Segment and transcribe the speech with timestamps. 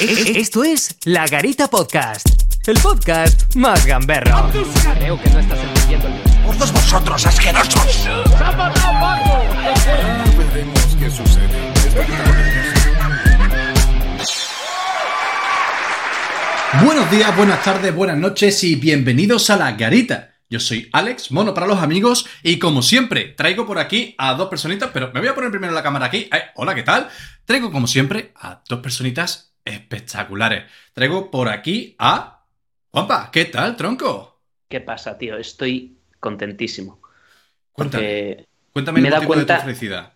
[0.00, 2.26] Esto es La Garita Podcast,
[2.66, 4.50] el podcast más gamberro.
[4.96, 8.08] Creo que no estás entendiendo el Todos vosotros asquerosos.
[10.38, 11.72] Veremos qué sucede.
[16.82, 20.29] Buenos días, buenas tardes, buenas noches y bienvenidos a La Garita.
[20.50, 24.48] Yo soy Alex, mono para los amigos, y como siempre, traigo por aquí a dos
[24.48, 26.28] personitas, pero me voy a poner primero la cámara aquí.
[26.32, 27.08] Eh, hola, ¿qué tal?
[27.44, 30.64] Traigo como siempre a dos personitas espectaculares.
[30.92, 32.44] Traigo por aquí a...
[32.90, 34.42] Juanpa, ¿qué tal, tronco?
[34.68, 35.36] ¿Qué pasa, tío?
[35.36, 37.00] Estoy contentísimo.
[37.70, 40.14] Cuéntame, cuéntame me el da motivo de cuenta- tu felicidad.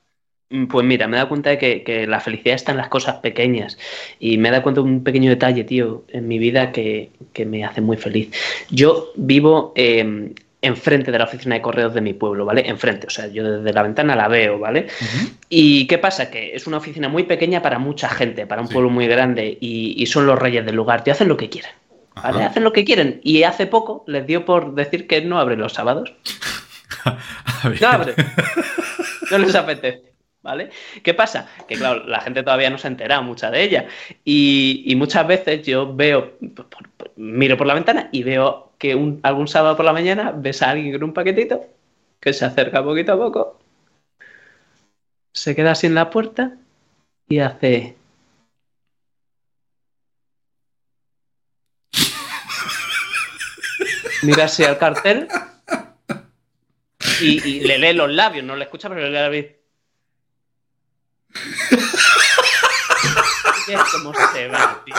[0.51, 2.89] Mm, pues mira, me he dado cuenta de que, que la felicidad está en las
[2.89, 3.79] cosas pequeñas.
[4.21, 7.45] Y me he dado cuenta de un pequeño detalle, tío, en mi vida que, que
[7.47, 8.31] me hace muy feliz.
[8.71, 12.63] Yo vivo eh, enfrente de la oficina de correos de mi pueblo, ¿vale?
[12.67, 14.87] Enfrente, o sea, yo desde la ventana la veo, ¿vale?
[15.51, 16.31] ¿Y qué pasa?
[16.31, 18.73] Que es una oficina muy pequeña para mucha gente, para un Sí.
[18.73, 21.71] pueblo muy grande, y, y son los reyes del lugar, te hacen lo que quieren.
[22.15, 22.39] ¿vale?
[22.39, 22.47] Ajá.
[22.47, 23.21] Hacen lo que quieren.
[23.23, 26.15] Y hace poco les dio por decir que no abren los sábados.
[27.81, 28.15] No abre.
[29.31, 30.14] No les apetece.
[30.45, 30.69] ¿Vale?
[31.03, 31.49] ¿Qué pasa?
[31.67, 33.89] Que claro, la gente todavía no se ha enterado mucha de ella.
[34.27, 36.35] Y, muchas veces yo veo,
[37.17, 40.71] miro por la ventana y veo que un- algún sábado por la mañana ves a
[40.71, 41.65] alguien con un paquetito
[42.21, 43.59] que se acerca poquito a poco,
[45.33, 46.57] se queda así en la puerta
[47.29, 47.97] y hace.
[54.23, 55.29] Mira así al cartel
[57.23, 59.64] y, y le lee los labios, no le escucha, pero le lee
[63.67, 63.69] los labios.
[63.69, 64.95] Y es como se va, tío.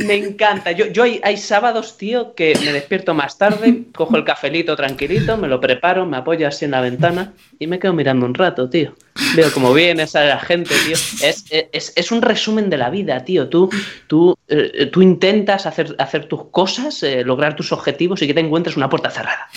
[0.00, 0.72] Y me encanta.
[0.72, 5.36] Yo, yo hay, hay sábados, tío, que me despierto más tarde, cojo el cafelito tranquilito,
[5.36, 8.68] me lo preparo, me apoyo así en la ventana y me quedo mirando un rato,
[8.68, 8.94] tío.
[9.36, 10.94] Veo cómo viene, sale la gente, tío.
[10.94, 13.48] Es, es, es un resumen de la vida, tío.
[13.48, 13.70] Tú,
[14.06, 18.40] tú, eh, tú intentas hacer, hacer tus cosas, eh, lograr tus objetivos y que te
[18.40, 19.48] encuentres una puerta cerrada.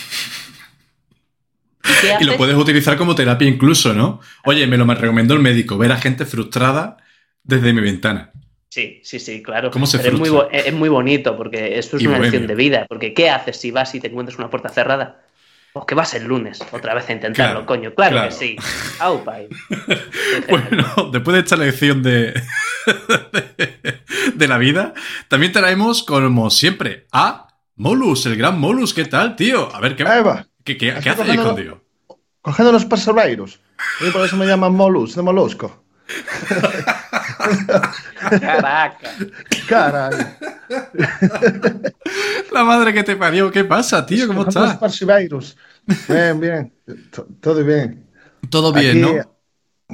[2.20, 4.20] ¿Y lo puedes utilizar como terapia incluso, ¿no?
[4.44, 6.98] Oye, me lo me recomendó el médico, ver a gente frustrada
[7.48, 8.30] desde mi ventana.
[8.68, 9.70] Sí, sí, sí, claro.
[9.72, 12.30] ¿Cómo se Pero es muy, es muy bonito porque esto es Y una bohemio.
[12.30, 12.86] lección de vida.
[12.88, 15.22] Porque ¿qué haces si vas y te encuentras una puerta cerrada?
[15.72, 17.94] Pues que vas el lunes otra vez a intentarlo, Claro, coño.
[17.94, 18.28] Claro, claro.
[18.28, 18.56] que sí.
[19.00, 19.38] Aupa.
[20.48, 22.34] Bueno, después de esta lección de,
[24.34, 24.92] de la vida,
[25.28, 28.92] también traemos, como siempre, a Molus, el gran Molus.
[28.94, 29.74] ¿Qué tal, tío?
[29.74, 31.82] A ver, ¿qué, Eva, qué, qué- qué haces ahí cogiendo-
[32.72, 33.60] los perseveros.
[34.06, 35.84] Y por eso me llaman molus, de molusco.
[39.68, 40.36] Caraca.
[42.52, 44.26] La madre que te parió, ¿qué pasa, tío?
[44.26, 44.76] ¿Cómo estás?
[44.76, 45.56] perseveros.
[46.08, 46.72] Bien, bien.
[47.40, 48.06] Todo bien.
[48.50, 49.36] Todo bien, Aquí- ¿no?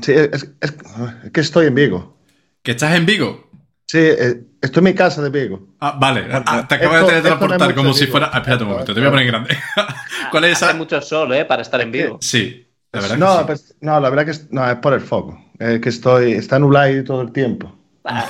[0.02, 2.18] Sí, es, es- es que estoy en Vigo.
[2.62, 3.48] ¿Que estás en Vigo?
[3.86, 5.68] Sí, eh, estoy en mi casa de Vigo.
[5.80, 6.26] Ah, vale.
[6.32, 8.30] Ah, te Esto- acabo de esto teletransportar como si fuera.
[8.32, 9.56] Ah, espérate un momento, te voy a poner en grande.
[10.30, 10.74] ¿Cuál es Hace esa?
[10.74, 11.44] mucho sol, ¿eh?
[11.44, 12.18] Para estar en vivo.
[12.20, 13.16] Sí, la verdad.
[13.18, 13.44] no, que sí.
[13.46, 15.38] pues, no, la verdad que es, no, es por el foco.
[15.58, 17.76] Es que estoy, está nublado todo el tiempo.
[18.04, 18.28] Ah,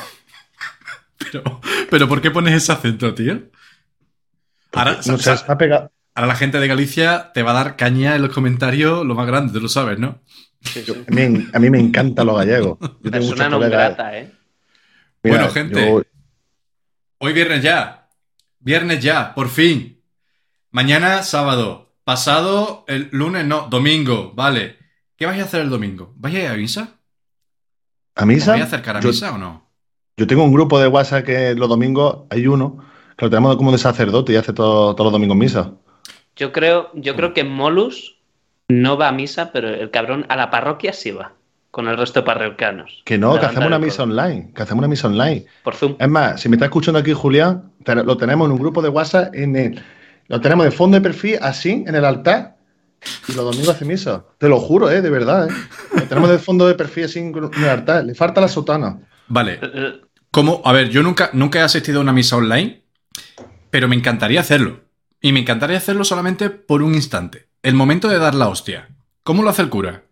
[1.18, 3.42] Pero, pero ¿por qué pones ese acento, tío?
[4.72, 5.90] Ahora, No se pegado.
[6.14, 9.52] la gente de Galicia te va a dar caña en los comentarios lo más grande,
[9.52, 10.20] tú lo sabes, ¿no?
[10.60, 10.92] sí, sí.
[10.92, 12.78] A mí, a mí me encanta lo gallego.
[12.80, 14.32] Yo tengo Persona muchos non colegas- grata, ¿eh?
[15.22, 15.86] Mira, Bueno, gente.
[15.86, 16.02] yo-
[17.18, 18.08] Hoy viernes ya.
[18.60, 20.02] Viernes ya, por fin.
[20.70, 21.94] Mañana sábado.
[22.04, 24.76] Pasado el lunes, no, domingo, vale.
[25.16, 26.12] ¿Qué vais a hacer el domingo?
[26.16, 27.00] ¿Vais a ir a misa?
[28.16, 28.52] ¿A ¿Os misa?
[28.52, 29.64] vais a acercar a Yo- misa o no?
[30.16, 32.78] Yo tengo un grupo de WhatsApp que los domingos hay uno
[33.16, 35.72] que lo tenemos como de sacerdote y hace todo- todos los domingos misa.
[36.36, 38.16] Yo creo, yo creo que Molus
[38.68, 41.32] no va a misa, pero el cabrón a la parroquia sí va.
[41.70, 43.02] Con el resto de parroquianos.
[43.04, 44.52] Que no, que hacemos una misa online.
[44.54, 45.46] Que hacemos una misa online.
[45.64, 45.96] Por Zoom.
[45.98, 48.88] Es más, si me está escuchando aquí Julián, te- lo tenemos en un grupo de
[48.90, 49.34] WhatsApp.
[49.34, 49.82] En el,
[50.28, 52.56] lo tenemos de fondo de perfil, así, en el altar.
[53.28, 54.24] Y los domingos hace misa.
[54.38, 55.02] Te lo juro, ¿eh?
[55.02, 55.54] De verdad, ¿eh?
[55.94, 57.04] Lo tenemos de fondo de perfil,
[57.56, 58.04] el altar.
[58.04, 59.00] Le falta la sotana.
[59.28, 59.58] Vale.
[59.62, 60.62] Eh, ¿Cómo?
[60.64, 62.84] A ver, yo nunca, nunca he asistido a una misa online,
[63.70, 64.80] pero me encantaría hacerlo.
[65.20, 67.48] Y me encantaría hacerlo solamente por un instante.
[67.62, 68.88] El momento de dar la hostia.
[69.22, 70.02] ¿Cómo lo hace el cura?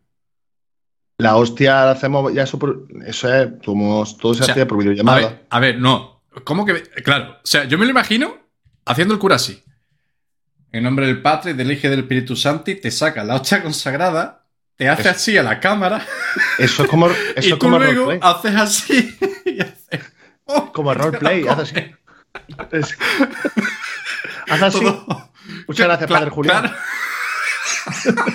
[1.19, 4.67] La hostia la hacemos ya eso por, Eso es, como todo se O sea, hacía
[4.67, 5.19] por A videollamada.
[5.19, 6.23] ver, a ver, no.
[6.45, 6.83] ¿Cómo que.?
[7.05, 8.35] Claro, o sea, yo me lo imagino
[8.87, 9.63] haciendo el cura así.
[10.73, 14.45] En nombre del Padre, del Hijo y del Espíritu Santo, te saca la hostia consagrada,
[14.77, 15.11] te hace Eso.
[15.11, 16.05] así a la cámara,
[16.59, 18.19] Eso es como, eso y tú como luego roleplay.
[18.31, 19.19] haces así.
[19.45, 20.13] y haces-
[20.45, 20.73] ¡Oh!
[20.73, 21.95] Como roleplay, hace así.
[22.73, 22.97] Es-
[24.49, 24.81] Haz así.
[24.81, 25.31] Todo-
[25.69, 26.63] Muchas gracias, Padre Julián.
[26.63, 26.77] claro.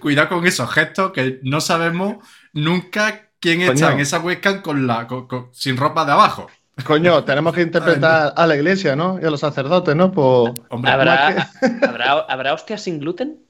[0.00, 2.16] Cuidado con esos gestos que no sabemos
[2.52, 3.72] nunca quién Coño.
[3.72, 6.50] está en esa webcam con la, con- con- sin ropa de abajo.
[6.84, 9.18] Coño, tenemos que interpretar a la iglesia, ¿no?
[9.20, 10.12] Y a los sacerdotes, ¿no?
[10.12, 10.52] Pues.
[10.68, 11.50] Hombre, ¿Habrá,
[11.88, 13.46] ¿habrá, ¿Habrá hostias sin gluten?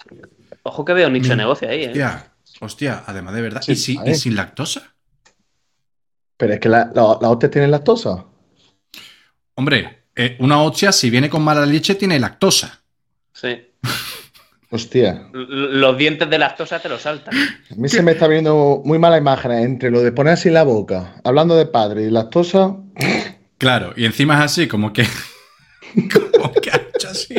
[0.62, 1.88] Ojo que veo nicho de negocio ahí, ¿eh?
[1.88, 3.62] hostia, hostia, además de verdad.
[3.62, 4.12] Sí, ¿Y, si- a ver.
[4.12, 4.94] y sin lactosa?
[6.36, 8.24] Pero es que la- la- las hostias tienen lactosa.
[9.54, 12.80] Hombre, eh, una hostia, si viene con mala leche, tiene lactosa.
[13.32, 13.72] Sí.
[14.70, 15.28] Hostia.
[15.32, 17.34] Los dientes de lactosa te los saltan.
[17.34, 20.64] A mí se me está viendo muy mala imagen entre lo de poner así la
[20.64, 22.76] boca, hablando de padre y lactosa.
[23.58, 25.06] Claro, y encima es así, como que.
[26.34, 27.34] como que ha hecho así.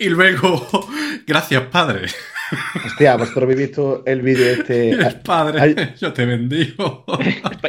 [0.00, 0.66] Y luego,
[1.26, 2.06] gracias, padre.
[2.84, 4.98] Hostia, vosotros habéis visto el vídeo este.
[5.24, 5.94] Padre, Ay.
[6.00, 7.04] yo te bendigo.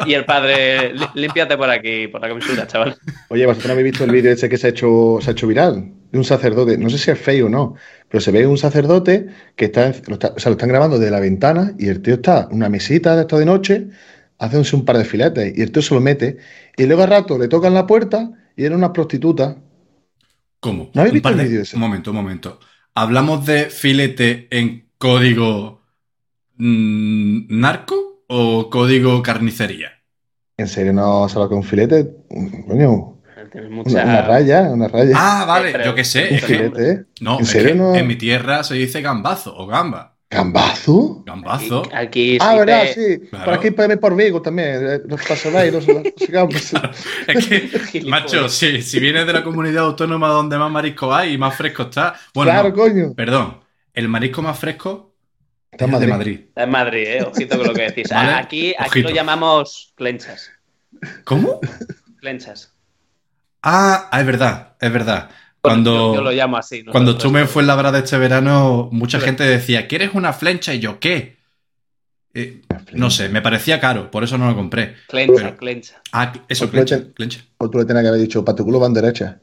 [0.07, 2.97] Y el padre, "Lí- límpiate por aquí, por la camisura, chaval.
[3.29, 5.45] Oye, vosotros no habéis visto el vídeo ese que se ha hecho, se ha hecho
[5.45, 6.77] viral de un sacerdote.
[6.79, 7.75] No sé si es feo o no,
[8.09, 11.11] pero se ve un sacerdote que está, lo está- o sea, lo están grabando desde
[11.11, 13.87] la ventana y el tío está en una mesita de esto de noche,
[14.39, 16.37] hace un par de filetes y el tío se lo mete
[16.75, 19.57] y luego al rato le tocan la puerta y era una prostituta.
[20.61, 20.91] ¿Cómo?
[20.93, 21.75] ¿No habéis visto el de- vídeo ese?
[21.75, 22.59] Un momento, un momento.
[22.93, 25.81] ¿Hablamos de filete en código
[26.57, 29.91] mm, narco o código carnicería?
[30.57, 32.11] ¿En serio no se lo con un filete?
[32.67, 33.17] Coño,
[33.55, 34.03] una, mucha...
[34.03, 35.13] una raya, una raya.
[35.17, 36.35] Ah, vale, yo qué sé.
[36.35, 37.05] es que- filete, ¿eh?
[37.21, 37.95] no, ¿En es serio que no?
[37.95, 40.17] en mi tierra se dice gambazo o gamba.
[40.31, 41.23] ¿Gambazo?
[41.25, 41.83] Gambazo.
[41.93, 43.27] Aquí Ah, sí verdad, te- sí.
[43.29, 43.45] Claro.
[43.45, 44.87] Por aquí por, por Vigo también.
[44.87, 46.73] eh, Los pasadeiros, los, los gambas.
[47.27, 47.47] Es
[47.91, 51.53] que, macho, si, si vienes de la comunidad autónoma donde más marisco hay y más
[51.55, 52.15] fresco está.
[52.33, 53.13] Bueno, claro, no, coño.
[53.13, 53.59] perdón.
[53.93, 55.13] El marisco más fresco
[55.69, 56.31] Está en es de Madrid.
[56.33, 56.45] Madrid.
[56.47, 57.23] Está en Madrid, ¿eh?
[57.23, 58.09] Ojito con lo que decís.
[58.11, 59.09] Vale, Aquí, aquí ojito.
[59.09, 60.49] lo llamamos clenchas.
[61.25, 61.59] ¿Cómo?
[62.19, 62.73] Clenchas.
[63.63, 65.29] Ah, ah, es verdad, es verdad.
[65.63, 66.81] Yo, Cuando, yo lo llamo así.
[66.81, 66.91] ¿no?
[66.91, 69.25] cuando Pues, estuve en Fuenlabrada este verano, mucha Sí.
[69.25, 70.73] gente decía, ¿quieres una flencha?
[70.73, 71.37] Y yo, ¿qué?
[72.33, 72.61] Eh,
[72.93, 74.95] no sé, me parecía caro, por eso no lo compré.
[75.07, 76.01] Clencha, Pero- clencha.
[76.13, 77.41] Ah, eso, Pues clencha, vete- clencha.
[77.59, 79.39] O tú le tenías que haber dicho, para tu culo van derecha.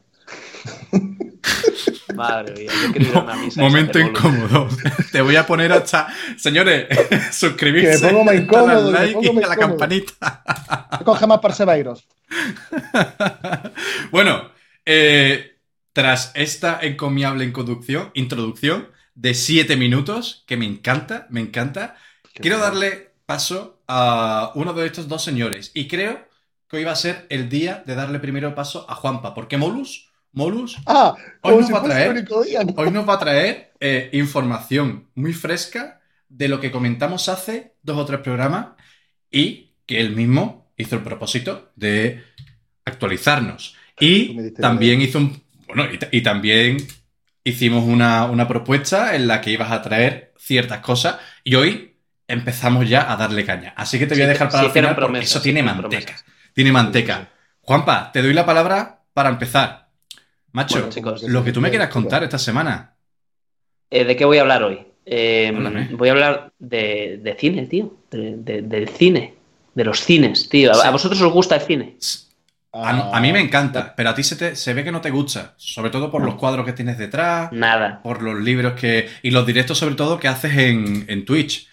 [2.15, 3.61] Madre mía, yo quiero ir a una misa.
[3.61, 4.67] Momento incómodo.
[5.13, 6.07] Te voy a poner hasta.
[6.37, 6.87] Señores,
[7.31, 7.97] suscribirse.
[7.99, 9.77] Que me pongo más incómodo, like pongo y más a la incómodo.
[9.77, 10.43] campanita.
[11.05, 12.05] Coge más perseveiros.
[14.11, 14.49] bueno,
[14.85, 15.58] eh,
[15.99, 21.97] tras esta encomiable introducción, introducción de siete minutos, que me encanta, me encanta,
[22.33, 25.71] quiero darle paso a uno de estos dos señores.
[25.73, 26.25] Y creo
[26.69, 30.09] que hoy va a ser el día de darle primero paso a Juanpa, porque Molus,
[30.31, 32.61] Molus, Ah, Hoy nos va a traer- día.
[32.77, 35.99] Hoy nos va a traer eh, información muy fresca
[36.29, 38.67] de lo que comentamos hace dos o tres programas
[39.29, 42.23] y que él mismo hizo el propósito de
[42.85, 43.75] actualizarnos.
[43.99, 45.48] Y también hizo un.
[45.73, 46.77] Bueno, y, y también
[47.43, 51.95] hicimos una, una propuesta en la que ibas a traer ciertas cosas y hoy
[52.27, 53.73] empezamos ya a darle caña.
[53.75, 55.63] Así que te voy a Sí, dejar sí para el hicieron final porque eso tiene
[55.63, 55.87] manteca.
[56.05, 56.25] promesas.
[56.53, 57.29] Tiene manteca.
[57.61, 59.89] Juanpa, te doy la palabra para empezar.
[60.51, 62.95] Macho, Bueno, chicos, lo que tú me quieras contar esta semana.
[63.91, 64.79] Eh, ¿De qué voy a hablar hoy?
[65.05, 65.89] Eh, Háblame.
[65.91, 67.97] voy a hablar de, de cine, tío.
[68.11, 69.35] De- de- del cine.
[69.75, 70.71] De los cines, tío.
[70.71, 70.87] ¿A, Sí.
[70.87, 71.95] a vosotros os gusta el cine?
[72.71, 75.09] A, a mí me encanta, pero a ti se, te- se ve que no te
[75.09, 78.01] gusta, sobre todo por los cuadros que tienes detrás, Nada.
[78.03, 79.09] por los libros que...
[79.23, 81.67] y los directos sobre todo que haces en, en Twitch,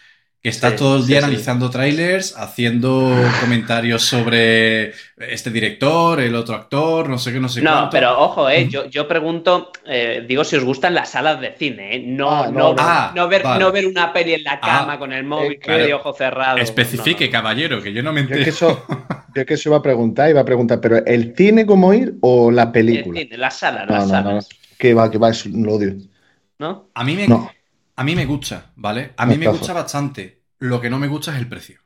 [0.50, 1.26] que Sí, todo el día sí, sí.
[1.26, 7.62] analizando trailers, haciendo comentarios sobre este director, el otro actor, no sé qué, no sé
[7.62, 7.90] No, cuánto.
[7.90, 11.96] pero ojo, eh, yo, yo pregunto, eh, digo si os gustan las salas de cine,
[11.96, 13.64] eh, no, Ah, no, no, no, Ah, ver, vale.
[13.64, 16.12] no ver una peli en la cama Ah, con el móvil, es que- medio ojo
[16.12, 16.58] cerrado.
[16.58, 17.32] Especifique, No, no.
[17.32, 18.56] caballero, que yo no me Yo es que entero.
[18.56, 18.86] eso,
[19.34, 22.14] yo es que eso iba a preguntar, iba a preguntar, pero ¿el cine cómo ir
[22.20, 23.20] o la El película?
[23.20, 25.96] cine, las salas, No, las no, no, salas, que va, que va, eso lo odio.
[26.58, 26.90] ¿no?
[26.94, 27.50] A mí me, No.
[27.96, 29.12] a mí me gusta, ¿vale?
[29.16, 30.42] A mí me gusta bastante.
[30.58, 31.80] Lo que no me gusta es el precio.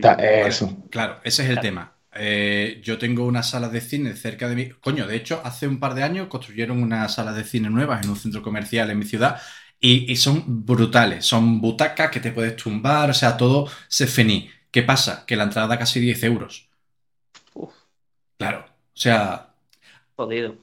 [0.00, 0.88] Ta- Eso.
[0.90, 1.68] Claro, ese es el Claro.
[1.68, 1.92] tema.
[2.14, 4.68] Eh, yo tengo unas salas de cine cerca de mi.
[4.70, 8.10] Coño, de hecho, hace un par de años construyeron unas salas de cine nuevas en
[8.10, 9.40] un centro comercial en mi ciudad
[9.80, 11.24] y, y son brutales.
[11.24, 14.50] Son butacas que te puedes tumbar, o sea, todo se fení.
[14.70, 15.24] ¿Qué pasa?
[15.26, 16.68] Que la entrada da casi 10 euros.
[17.54, 17.72] Uf.
[18.38, 19.54] Claro, o sea.
[20.16, 20.56] Jodido.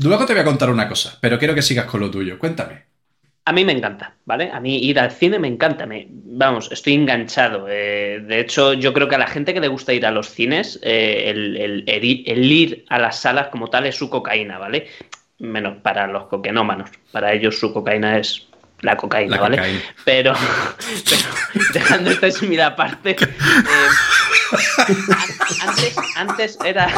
[0.00, 2.36] Luego te voy a contar una cosa, pero quiero que sigas con lo tuyo.
[2.36, 2.87] Cuéntame.
[3.48, 4.50] A mí me encanta, ¿vale?
[4.52, 7.66] A mí ir al cine me encanta, me, vamos, estoy enganchado.
[7.66, 10.28] eh, de hecho, yo creo que a la gente que le gusta ir a los
[10.28, 14.88] cines, eh, el, el- el ir- a las salas como tal es su cocaína, ¿vale?
[15.38, 16.90] Menos para los coquenómanos.
[17.10, 18.46] Para ellos su cocaína es
[18.82, 19.56] la cocaína, La ¿vale?
[19.56, 19.80] cocaína.
[20.04, 20.32] Pero,
[21.08, 23.16] pero dejando esta timidez aparte, eh,
[25.62, 26.88] an- antes, antes era.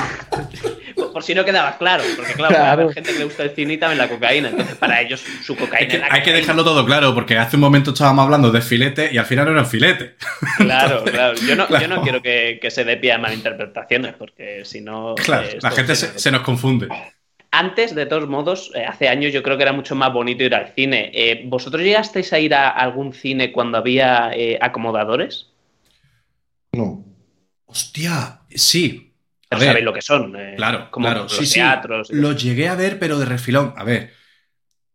[1.11, 2.88] Por si no quedaba claro, porque claro, Claro.
[2.88, 5.57] hay gente que le gusta el cine y también la cocaína, entonces para ellos su
[5.57, 6.38] cocaína Hay que, es la hay que cocaína.
[6.38, 9.52] dejarlo todo claro, porque hace un momento estábamos hablando de filete y al final no
[9.52, 10.17] era un filete.
[10.57, 11.35] Claro, claro.
[11.47, 11.87] Yo no, Claro.
[11.87, 15.14] Yo no quiero que, que se dé pie a malinterpretaciones, porque si no.
[15.17, 16.88] Claro, eh, la gente se, se nos confunde.
[17.52, 20.55] Antes, de todos modos, eh, hace años yo creo que era mucho más bonito ir
[20.55, 21.11] al cine.
[21.12, 25.49] Eh, ¿Vosotros llegasteis a ir a algún cine cuando había eh, acomodadores?
[26.73, 27.05] No.
[27.67, 29.10] Hostia, sí.
[29.50, 30.37] A Pero ver, sabéis lo que son.
[30.37, 31.54] eh, Claro, como claro, los sí, sí.
[31.54, 32.11] teatros.
[32.11, 33.75] Lo llegué a ver, pero de refilón.
[33.76, 34.12] A ver,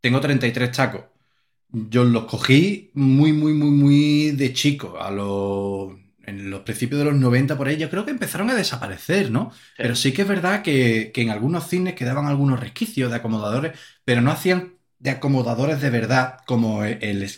[0.02, 1.04] tengo 33 tacos.
[1.70, 5.00] Yo los cogí muy, muy, muy, muy de chico.
[5.02, 5.94] A los.
[6.28, 9.52] En los principios de los 90 por ahí, yo creo que empezaron a desaparecer, ¿no?
[9.78, 13.78] Pero sí que es verdad que, que en algunos cines quedaban algunos resquicios de acomodadores,
[14.06, 17.30] pero no hacían de acomodadores de verdad como el, el-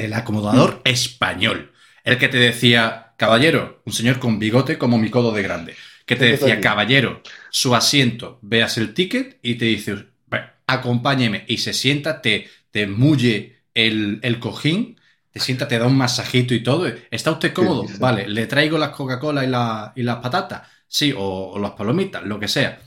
[0.00, 1.72] el acomodador español.
[2.04, 5.74] El que te decía, caballero, un señor con bigote como mi codo de grande.
[6.06, 11.44] Que te ¿Qué decía, caballero, su asiento, veas el ticket y te dice, "Ve, acompáñeme.
[11.48, 15.00] Y se sienta, te, te mulle el, el cojín,
[15.32, 16.86] te sienta, te da un masajito y todo.
[17.10, 17.84] ¿Está usted cómodo?
[17.98, 20.62] Vale, le traigo las Coca-Cola y, la- y las patatas.
[20.88, 21.20] Sí, o,
[21.54, 22.80] o las palomitas, lo que sea.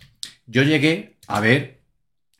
[0.45, 1.81] Yo llegué a ver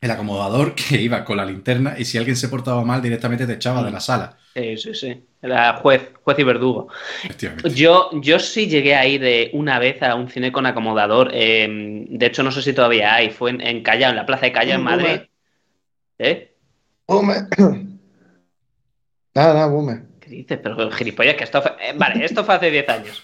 [0.02, 3.54] el acomodador que iba con la linterna y si alguien se portaba mal directamente te
[3.54, 4.38] echaba de la sala.
[4.60, 5.24] Sí, sí, sí.
[5.42, 6.89] Era juez, juez y verdugo.
[7.74, 11.32] Yo, yo sí llegué a ir eh, una vez a un cine con acomodador.
[11.34, 13.30] eh, de hecho, no sé si todavía hay.
[13.30, 15.06] Fue en, en Callao, en la Plaza de Callao, en Madrid.
[15.08, 15.30] Boomer.
[16.20, 16.56] ¿Eh?
[17.08, 17.34] Bume.
[19.34, 20.01] Nada, nada, bume.
[20.20, 20.60] ¿Qué dices?
[20.62, 21.72] Pero gilipollas, que esto fue...
[21.80, 23.24] eh, vale, esto fue hace 10 años.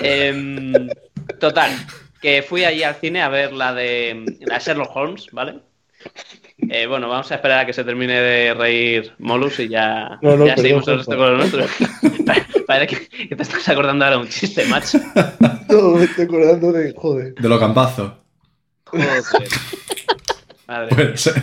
[0.00, 0.88] Em,
[1.38, 1.70] total,
[2.20, 5.60] que fui allí al cine a ver la de la Sherlock Holmes, ¿vale?
[6.68, 10.36] Eh, bueno, vamos a esperar a que se termine de reír Molus y ya, No,
[10.36, 11.66] no, ya perdón, seguimos el resto con lo nuestro.
[12.24, 14.98] Pa- Parece que, que te estás acordando ahora de un chiste, macho.
[15.68, 16.94] No, me estoy acordando de.
[16.96, 17.34] Joder.
[17.34, 18.12] De los gambazos.
[18.86, 19.22] Joder.
[20.66, 21.42] Madre Puede ser.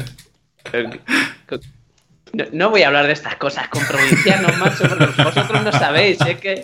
[2.34, 6.20] No, no voy a hablar de estas cosas con provincianos, macho, porque vosotros no sabéis,
[6.22, 6.64] es que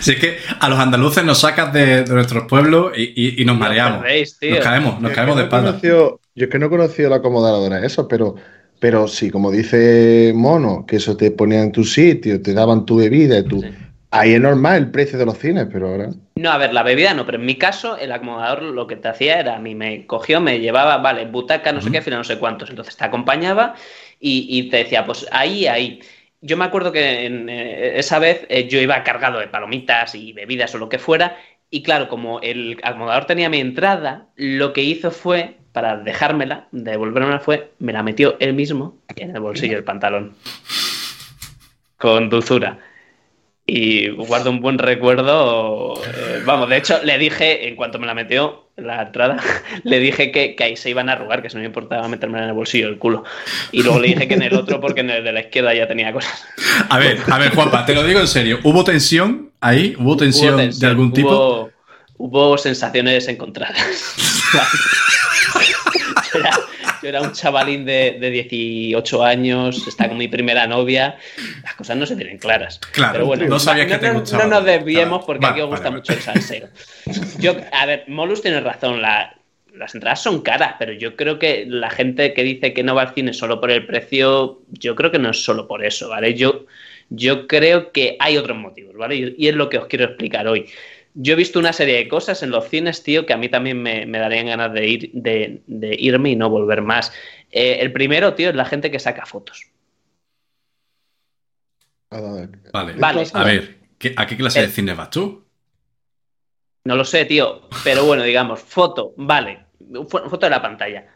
[0.00, 3.44] Si es que a los andaluces nos sacas de, de nuestros pueblos y, y- y
[3.44, 3.98] nos Os mareamos.
[4.02, 4.54] perdéis, tío.
[4.54, 5.78] Nos caemos, nos Yo caemos de no espalda.
[5.82, 8.36] yo es que no he conocido la acomodadora, eso, pero,
[8.80, 12.96] pero sí, como dice Mono, que eso te ponía en tu sitio, te daban tu
[12.96, 13.60] bebida y tu.
[13.60, 13.68] Sí.
[14.14, 16.10] Ahí es normal el precio de los cines, pero ahora.
[16.36, 19.08] No, a ver, la bebida no, pero en mi caso el acomodador lo que te
[19.08, 22.24] hacía era, a mí me cogió, me llevaba, vale, butaca, no sé qué, fila no
[22.24, 23.74] sé cuántos, entonces te acompañaba
[24.24, 26.00] y, te decía, pues ahí, ahí.
[26.40, 30.32] Yo me acuerdo que en, eh, esa vez eh, yo iba cargado de palomitas y
[30.32, 31.36] bebidas o lo que fuera,
[31.70, 37.40] y claro, como el acomodador tenía mi entrada, lo que hizo fue, para dejármela, devolvérmela
[37.40, 40.34] fue, me la metió él mismo en el bolsillo del pantalón.
[41.96, 42.78] Con dulzura.
[43.74, 45.94] Y guardo un buen recuerdo.
[46.04, 49.38] eh, vamos, de hecho, le dije, en cuanto me la metió la entrada,
[49.84, 52.36] le dije que, que ahí se iban a arrugar, que si no me importaba meterme
[52.36, 53.24] en el bolsillo del culo.
[53.70, 55.88] Y luego le dije que en el otro, porque en el de la izquierda ya
[55.88, 56.44] tenía cosas.
[56.90, 58.58] A ver, a ver, Juanpa, te lo digo en serio.
[58.62, 59.96] ¿Hubo tensión ahí?
[59.98, 61.30] ¿Hubo tensión, Hubo de algún tipo?
[61.30, 61.70] Hubo,
[62.18, 63.78] hubo sensaciones encontradas.
[67.02, 71.16] yo, era, un chavalín de, de 18 años, está con mi primera novia.
[71.62, 72.78] Las cosas no se tienen claras.
[72.92, 74.44] Claro, Pero bueno, no sabías que te no, gustaba.
[74.44, 75.96] no nos desviemos porque aquí os gusta vale.
[75.96, 76.68] mucho el salseo.
[77.38, 79.02] Yo, a ver, Molus tiene razón.
[79.02, 79.36] la-
[79.74, 83.02] las entradas son caras, pero yo creo que la gente que dice que no va
[83.02, 86.34] al cine solo por el precio, yo creo que no es solo por eso, ¿vale?
[86.34, 86.66] Yo,
[87.08, 89.34] yo creo que hay otros motivos, ¿vale?
[89.36, 90.66] Y es lo que os quiero explicar hoy.
[91.14, 93.82] Yo he visto una serie de cosas en los cines, tío, que a mí también
[93.82, 97.12] me, me darían ganas de, ir, de, de irme y no volver más.
[97.50, 99.66] Eh, el primero, tío, es la gente que saca fotos.
[102.10, 102.48] A ver.
[102.72, 102.92] Vale.
[102.96, 103.24] Vale.
[103.32, 104.70] A ver, ¿qué- ¿a qué clase de Eh.
[104.70, 105.44] cine vas tú?
[106.84, 111.06] No lo sé, tío, pero bueno, digamos, foto, vale, fo- foto de la pantalla.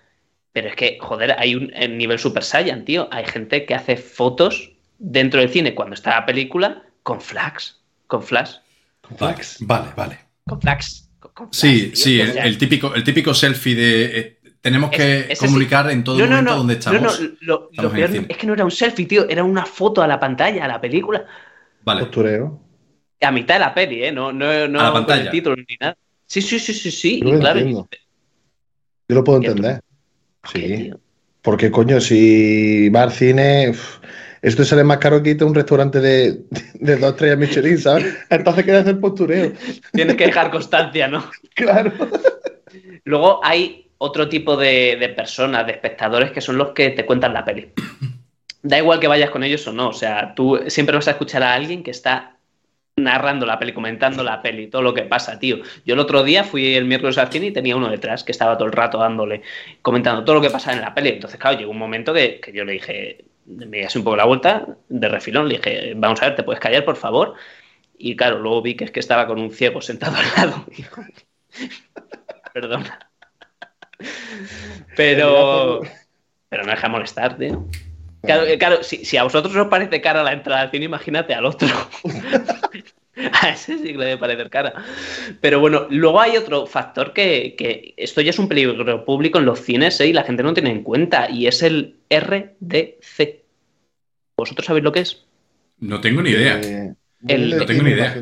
[0.52, 3.08] Pero es que, joder, hay un el nivel Super Saiyan, tío.
[3.10, 8.22] Hay gente que hace fotos dentro del cine cuando está la película con flags, con
[8.22, 8.56] flash,
[9.18, 10.18] Vale, vale, vale.
[10.44, 11.10] con flags.
[11.18, 14.90] con- con Sí, tío, sí, el, sea, el típico, el típico selfie de eh, tenemos
[14.90, 15.46] que sí.
[15.46, 17.20] comunicar en todo no, no, momento no, donde no, estamos.
[17.20, 20.02] no, lo, Estamos lo peor es que no era un selfie, tío, era una foto
[20.02, 21.26] a la pantalla, a la película,
[21.84, 22.60] Vale, Postureo.
[23.20, 24.12] a mitad de la peli, ¿eh?
[24.12, 25.24] No, no, no A la con pantalla.
[25.24, 25.96] el título ni nada.
[26.26, 27.20] Sí, sí, sí, sí, sí.
[27.20, 27.88] Yo y lo claro, entiendo.
[29.08, 29.80] Yo lo puedo entender.
[30.52, 30.76] ¿qué, Sí.
[30.84, 31.00] tío?
[31.42, 33.72] Porque, coño, si va al cine,
[34.42, 36.40] esto sale más caro que irte a un restaurante de,
[36.74, 38.16] de dos estrellas Michelin, ¿sabes?
[38.30, 39.52] Entonces queda hacer postureo.
[39.92, 41.24] Tienes que dejar constancia, ¿no?
[41.54, 41.92] Claro.
[43.04, 47.32] Luego hay otro tipo de, de personas, de espectadores, que son los que te cuentan
[47.32, 47.72] la peli.
[48.62, 51.42] Da igual que vayas con ellos o no, o sea, tú siempre vas a escuchar
[51.42, 52.36] a alguien que está
[52.96, 55.58] narrando la peli, comentando la peli, todo lo que pasa, tío.
[55.84, 58.56] Yo el otro día fui el miércoles al cine y tenía uno detrás que estaba
[58.56, 59.42] todo el rato dándole,
[59.82, 61.10] comentando todo lo que pasa en la peli.
[61.10, 64.24] Entonces, claro, llegó un momento que, que yo le dije, me así un poco la
[64.24, 67.34] vuelta de refilón, le dije, vamos a ver, ¿te puedes callar, por favor?
[67.98, 70.66] Y claro, luego vi que es que estaba con un ciego sentado al lado.
[72.52, 73.10] Perdona.
[74.96, 75.80] Pero,
[76.48, 77.66] pero no deja molestar, tío.
[78.22, 81.34] Claro, eh, claro si, si, a vosotros os parece cara la entrada al cine, imagínate
[81.34, 81.68] al otro.
[83.42, 84.74] a ese sí que le debe parecer cara.
[85.40, 89.46] Pero bueno, luego hay otro factor que, que, esto ya es un peligro público en
[89.46, 90.08] los cines ¿eh?
[90.08, 93.42] y la gente no tiene en cuenta, y es el RDC.
[94.36, 95.24] ¿Vosotros sabéis lo que es?
[95.80, 96.60] No tengo ni idea.
[96.60, 96.94] Eh,
[97.26, 98.16] El- No tengo ni idea.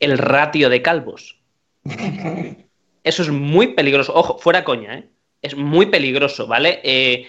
[0.00, 1.38] El ratio de calvos.
[3.04, 4.14] Eso es muy peligroso.
[4.14, 5.08] Ojo, fuera coña, ¿eh?
[5.42, 6.80] Es muy peligroso, ¿vale?
[6.84, 7.26] Eh,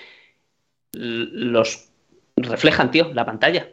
[0.92, 1.90] los
[2.36, 3.70] reflejan, tío, la pantalla.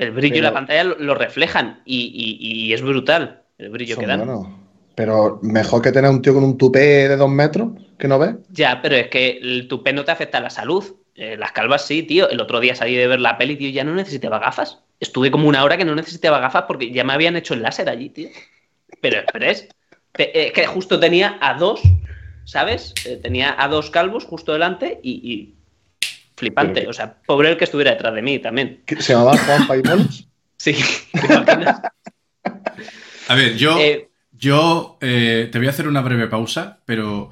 [0.00, 1.98] El brillo y la pantalla lo, lo reflejan y,
[2.40, 4.18] y- y es brutal el brillo que dan.
[4.26, 4.46] buenos.
[4.94, 8.34] Pero mejor que tener un tío con un tupé de dos metros, que no ves.
[8.50, 10.84] Ya, pero es que el tupé no te afecta a la salud.
[11.14, 12.28] Eh, las calvas sí, tío.
[12.28, 14.80] El otro día salí de ver la peli, tío, y ya no necesitaba gafas.
[14.98, 17.88] Estuve como una hora que no necesitaba gafas porque ya me habían hecho el láser
[17.88, 18.28] allí, tío.
[19.00, 19.68] Pero express.
[20.12, 21.80] Te- Es que justo tenía a dos,
[22.44, 22.94] ¿sabes?
[23.06, 25.54] Eh, tenía a dos calvos justo delante y, y
[26.40, 26.88] flipante.
[26.88, 28.82] O sea, pobre el que estuviera detrás de mí también.
[28.98, 30.26] Se llamaba Juan Paimolos.
[30.60, 30.74] Sí,
[31.12, 31.80] ¿te imaginas?
[33.28, 37.30] A ver, yo, Eh, yo eh, te voy a hacer una breve pausa, pero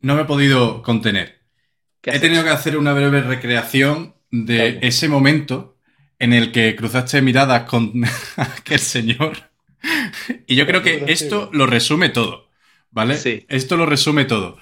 [0.00, 1.42] no me he podido contener.
[2.00, 2.22] ¿qué He haces?
[2.22, 4.78] tenido que hacer una breve recreación de Claro.
[4.82, 5.76] ese momento
[6.18, 7.92] en el que cruzaste miradas con
[8.36, 9.36] aquel señor.
[10.46, 12.48] Y yo creo que esto lo resume todo,
[12.90, 13.16] ¿vale?
[13.16, 13.44] Sí.
[13.48, 14.58] Esto lo resume todo.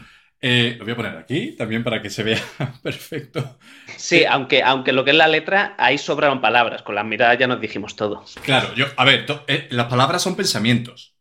[0.46, 2.38] Eh, lo voy a poner aquí también para que se vea
[2.82, 3.56] perfecto.
[3.96, 6.82] Sí, aunque, aunque lo que es la letra, ahí sobraron palabras.
[6.82, 8.22] Con las miradas ya nos dijimos todo.
[8.44, 11.14] Claro, yo, a ver, to- eh, las palabras son pensamientos,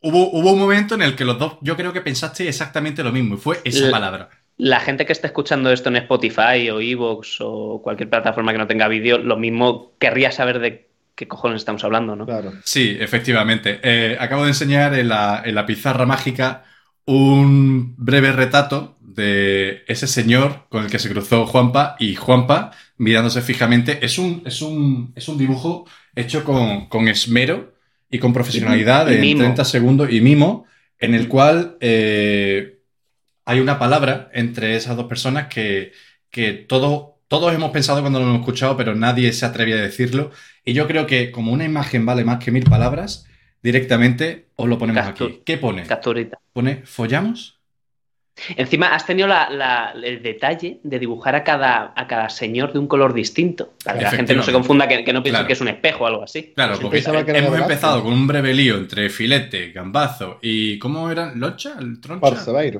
[0.00, 3.12] hubo, hubo un momento en el que los dos, yo creo que pensaste exactamente lo
[3.12, 4.28] mismo, y fue esa La- palabra.
[4.58, 8.66] La gente que esté escuchando esto en Spotify o Evox o cualquier plataforma que no
[8.66, 12.24] tenga vídeo, lo mismo querría saber de qué cojones estamos hablando, ¿no?
[12.24, 12.54] Claro.
[12.64, 13.80] Sí, efectivamente.
[13.82, 16.64] Eh, acabo de enseñar en la, en la pizarra mágica
[17.06, 23.40] un breve retrato de ese señor con el que se cruzó Juanpa y Juanpa mirándose
[23.40, 24.04] fijamente.
[24.04, 27.74] Es un, es un, es un dibujo hecho con, con esmero
[28.10, 29.40] y con profesionalidad Y en mimo.
[29.40, 30.66] 30 segundos y mimo,
[30.98, 32.80] en el cual eh,
[33.44, 35.92] hay una palabra entre esas dos personas que,
[36.30, 40.30] que todo, todos hemos pensado cuando lo hemos escuchado, pero nadie se atreve a decirlo.
[40.64, 43.26] Y yo creo que como una imagen vale más que mil palabras,
[43.66, 45.42] directamente os lo ponemos aquí.
[45.44, 45.82] ¿Qué pone?
[45.84, 46.38] Capturita.
[46.52, 47.54] ¿Pone follamos?
[48.54, 52.78] Encima has tenido la- la- el detalle de dibujar a cada, a cada señor de
[52.78, 53.72] un color distinto.
[53.82, 55.46] Para que la gente no se confunda, que, que no piense Claro.
[55.46, 56.52] que es un espejo o algo así.
[56.54, 60.38] Claro, Sí, porque pensaba que era hemos empezado con un breve lío entre filete, gambazo
[60.42, 61.40] y ¿cómo eran?
[61.40, 61.76] ¿Locha?
[61.80, 62.20] ¿El troncha?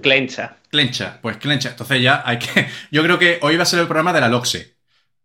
[0.02, 0.56] Clencha.
[0.68, 1.70] Clencha, pues clencha.
[1.70, 2.66] Entonces ya hay que.
[2.90, 4.75] Yo creo que hoy va a ser el programa de la Loxe.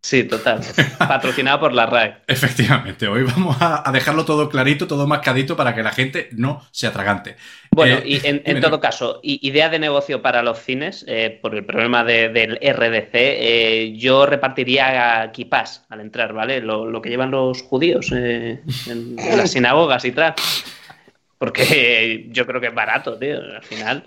[0.03, 0.61] Sí, total.
[0.97, 2.15] Patrocinado por la RAE.
[2.27, 6.63] Efectivamente, hoy vamos a, a dejarlo todo clarito, todo mascadito para que la gente no
[6.71, 7.35] se atragante.
[7.71, 11.63] Bueno, Eh, y en, todo caso, idea de negocio para los cines, eh, por el
[11.65, 16.61] problema de- del RDC, eh, yo repartiría kipas al entrar, ¿vale?
[16.61, 20.33] Lo, lo que llevan los judíos en, en las sinagogas y tal.
[21.37, 24.03] Porque yo creo que es barato, tío, al final.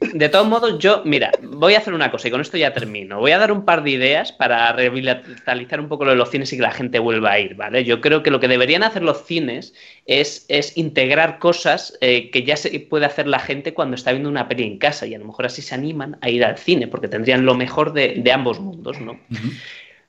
[0.00, 3.18] De todos modos, yo, mira, voy a hacer una cosa y con esto ya termino.
[3.18, 6.50] Voy a dar un par de ideas para revitalizar un poco lo de los cines
[6.52, 7.84] y que la gente vuelva a ir, ¿vale?
[7.84, 9.74] Yo creo que lo que deberían hacer los cines
[10.06, 14.30] es, es integrar cosas eh, que ya se puede hacer la gente cuando está viendo
[14.30, 16.86] una peli en casa y a lo mejor así se animan a ir al cine
[16.86, 19.20] porque tendrían lo mejor de, de ambos mundos, ¿no?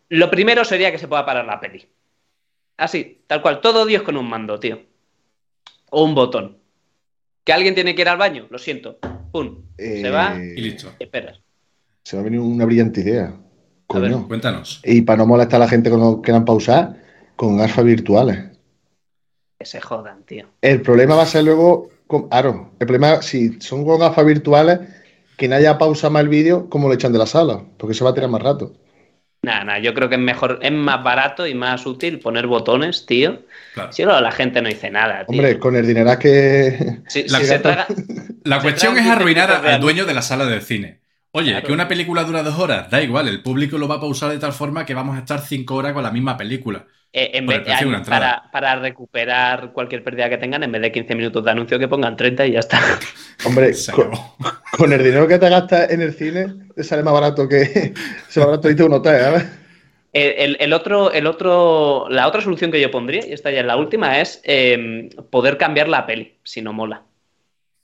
[0.08, 1.86] Lo primero sería que se pueda parar la peli.
[2.78, 4.82] Así, tal cual, todo Dios con un mando, tío.
[5.90, 6.58] O un botón.
[7.44, 8.98] Que alguien tiene que ir al baño, lo siento.
[9.32, 9.64] Pum.
[9.78, 10.92] Se va Eh, Y listo.
[11.00, 11.40] Esperas.
[12.04, 13.34] Se me ha venido una brillante idea.
[13.88, 14.28] Coño.
[14.28, 14.82] Cuéntanos.
[14.86, 16.96] Y para no molestar a la gente cuando quieran pausar,
[17.36, 18.40] con gafas virtuales.
[19.60, 20.48] Que se jodan, tío.
[20.62, 24.80] El problema va a ser luego, con, claro, el problema, si son con gafas virtuales,
[25.38, 28.04] que no haya pausa más el vídeo, como lo echan de la sala, porque se
[28.04, 28.74] va a tirar más rato.
[29.44, 33.08] Nada, nada, yo creo que es mejor, es más barato y más útil poner botones,
[33.08, 33.42] tío.
[33.74, 33.92] Claro.
[33.92, 35.40] Si no, la gente no dice nada, tío.
[35.40, 37.00] Hombre, con el dinero que.
[37.08, 37.88] si, la si se traga-
[38.44, 41.02] La cuestión es arruinar 15 a- al dueño de la sala del cine.
[41.32, 41.68] Oye, Claro.
[41.68, 44.40] que una película dura dos horas, da igual, el público lo va a pausar de
[44.40, 46.86] tal forma que vamos a estar cinco horas con la misma película.
[47.14, 48.38] eh, en el vez, precio de una ay, entrada.
[48.52, 51.88] para, para recuperar cualquier pérdida que tengan, en vez de 15 minutos de anuncio, que
[51.90, 52.80] pongan 30 y ya está.
[53.46, 53.74] Hombre,
[54.78, 57.94] con, el dinero que te gastas en el cine, te sale más barato que.
[58.30, 59.46] Se va barato irte a un hotel, ¿sabes?
[60.14, 63.66] El, el otro, el otro, la otra solución que yo pondría, y esta ya es
[63.66, 67.04] la última, es eh, poder cambiar la peli, si no mola.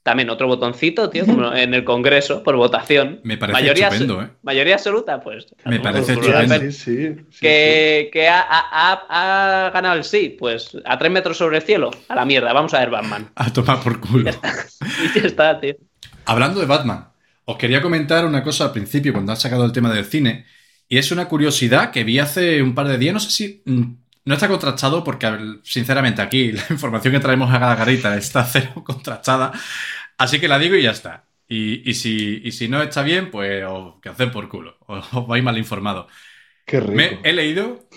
[0.08, 3.20] También otro botoncito, tío, como en el Congreso, por votación.
[3.24, 4.30] Me parece mayoría, estupendo, ¿eh?
[4.42, 5.48] Mayoría absoluta, pues.
[5.66, 6.56] Me parece estupendo.
[6.62, 11.38] Sí, sí, sí, que, que ha, ha- ha ganado el sí, pues a tres metros
[11.38, 13.30] sobre el cielo, a la mierda, vamos a ver Batman.
[13.36, 14.32] A tomar por culo.
[15.14, 15.76] Y ya está, tío.
[16.24, 17.10] Hablando de Batman,
[17.44, 20.46] os quería comentar una cosa al principio cuando has sacado el tema del cine,
[20.88, 23.84] y es una curiosidad que vi hace un par de días, no sé si mm,
[24.28, 28.84] no está contrastado porque sinceramente aquí la información que traemos a la garita está cero
[28.84, 29.54] contrastada,
[30.18, 31.26] así que la digo y ya está.
[31.48, 35.14] Y, y si, y si no está bien, pues os que hacen por culo, os,
[35.14, 36.12] os vais mal informados.
[36.66, 36.94] Qué rico.
[36.94, 37.88] Me he leído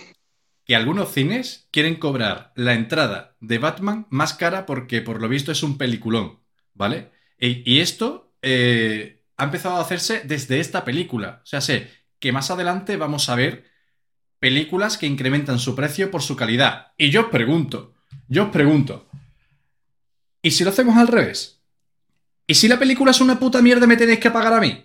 [0.64, 5.50] que algunos cines quieren cobrar la entrada de Batman más cara porque por lo visto
[5.50, 6.38] es un peliculón,
[6.74, 7.10] ¿vale?
[7.40, 11.40] Y, y esto eh, ha empezado a hacerse desde esta película.
[11.42, 11.90] O sea, sé
[12.20, 13.69] que más adelante vamos a ver
[14.40, 16.92] películas que incrementan su precio por su calidad.
[16.96, 17.94] Y yo os pregunto,
[18.26, 19.06] yo os pregunto,
[20.42, 21.60] ¿y si lo hacemos al revés?
[22.46, 24.84] ¿Y si la película es una puta mierda me tenéis que pagar a mí?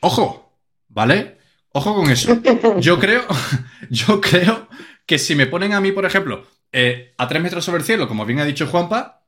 [0.00, 0.56] Ojo,
[0.88, 1.36] ¿vale?
[1.72, 2.40] Ojo con eso.
[2.80, 3.26] Yo creo,
[3.90, 4.68] yo creo
[5.04, 8.08] que si me ponen a mí, por ejemplo, eh, a tres metros sobre el cielo,
[8.08, 9.26] como bien ha dicho Juanpa,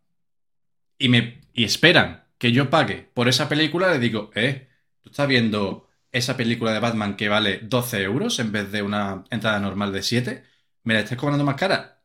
[0.96, 4.68] y me y esperan que yo pague por esa película, le digo, eh,
[5.00, 9.25] ¿tú estás viendo esa película de Batman que vale 12 euros en vez de una
[9.31, 10.44] entrada normal de 7?
[10.85, 12.01] ¿Me la estás cobrando más cara?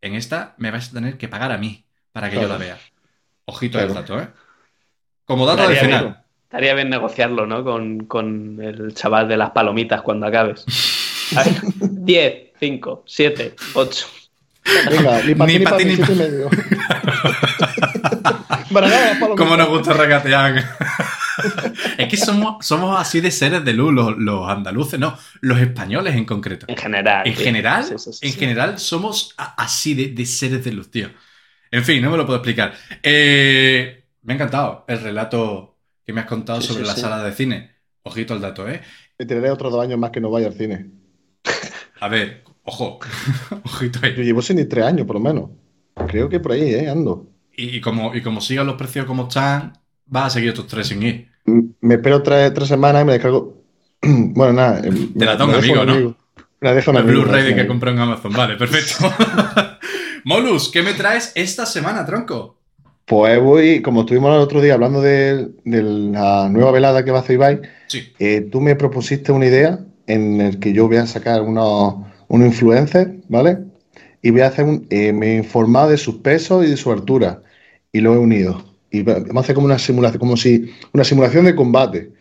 [0.00, 2.78] En esta me vais a tener que pagar a mí para que yo la vea.
[3.46, 3.88] Ojito Claro.
[3.88, 4.28] al dato, ¿eh?
[5.24, 6.04] Como dato Estaría adicional.
[6.04, 7.64] bien, estaría bien negociarlo, ¿no?
[7.64, 10.64] Con, con el chaval de las palomitas cuando acabes.
[11.36, 14.06] A ver, 10, 5, 7, 8.
[14.90, 16.50] Venga, ni para Ni ni pa' ni medio.
[16.50, 18.61] Para nada, las palomitas.
[19.36, 20.56] ¿Cómo nos gusta regatear?
[21.98, 26.14] es que somos, somos así de seres de luz, los, los andaluces, no, los españoles
[26.14, 26.66] en concreto.
[26.68, 27.26] En general.
[27.26, 27.44] En tío.
[27.44, 28.38] general, Sí, sí, sí, en sí.
[28.38, 31.08] general somos así de, de seres de luz, tío.
[31.70, 32.74] En fin, no me lo puedo explicar.
[33.02, 37.00] Eh, me ha encantado el relato que me has contado Sí, sobre sí, la sí.
[37.00, 37.70] sala de cine.
[38.02, 38.82] Ojito al dato, ¿eh?
[39.18, 40.90] Me tiraré otros dos años más que no vaya al cine.
[42.00, 42.98] A ver, ojo,
[43.64, 44.14] ojito Yo ahí.
[44.24, 45.50] llevo sin ir tres años, por lo menos.
[46.08, 46.88] Creo que por ahí, ¿eh?
[46.90, 47.31] Ando.
[47.56, 49.74] Y, como, y como sigan los precios como están,
[50.06, 51.28] vas a seguir estos tres sin ir.
[51.80, 53.62] Me espero tres, tres semanas y me descargo.
[54.02, 54.80] Bueno, nada.
[54.80, 55.94] eh, me- la un deja amigo, ¿no?
[56.60, 57.02] Me la deja un El.
[57.04, 58.32] Blu-ray que compró en Amazon.
[58.32, 59.12] Vale, perfecto.
[60.24, 62.56] Molus, ¿qué me traes esta semana, tronco?
[63.04, 67.18] Pues voy, como estuvimos el otro día hablando de, de la nueva velada que va
[67.18, 68.12] a hacer Ibai, Sí.
[68.18, 71.96] eh, tú me propusiste una idea en el que yo voy a sacar unos,
[72.28, 73.58] unos influencers, ¿vale?
[74.22, 76.92] Y voy a hacer un, eh, me he informado de sus pesos y de su
[76.92, 77.42] altura
[77.92, 78.64] y lo he unido.
[78.90, 82.12] Y va- vamos a hacer como una simulación, como si una simulación de combate.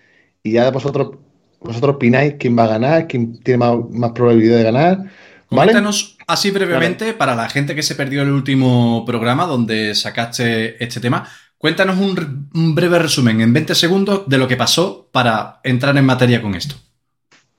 [0.43, 1.17] Y ya vosotros,
[1.59, 5.09] vosotros opináis quién va a ganar, quién tiene más, más probabilidad de ganar, ¿vale?
[5.47, 10.99] Coméntanos así brevemente, para la gente que se perdió el último programa donde sacaste este
[10.99, 16.05] tema, cuéntanos un breve resumen en 20 segundos de lo que pasó para entrar en
[16.05, 16.75] materia con esto.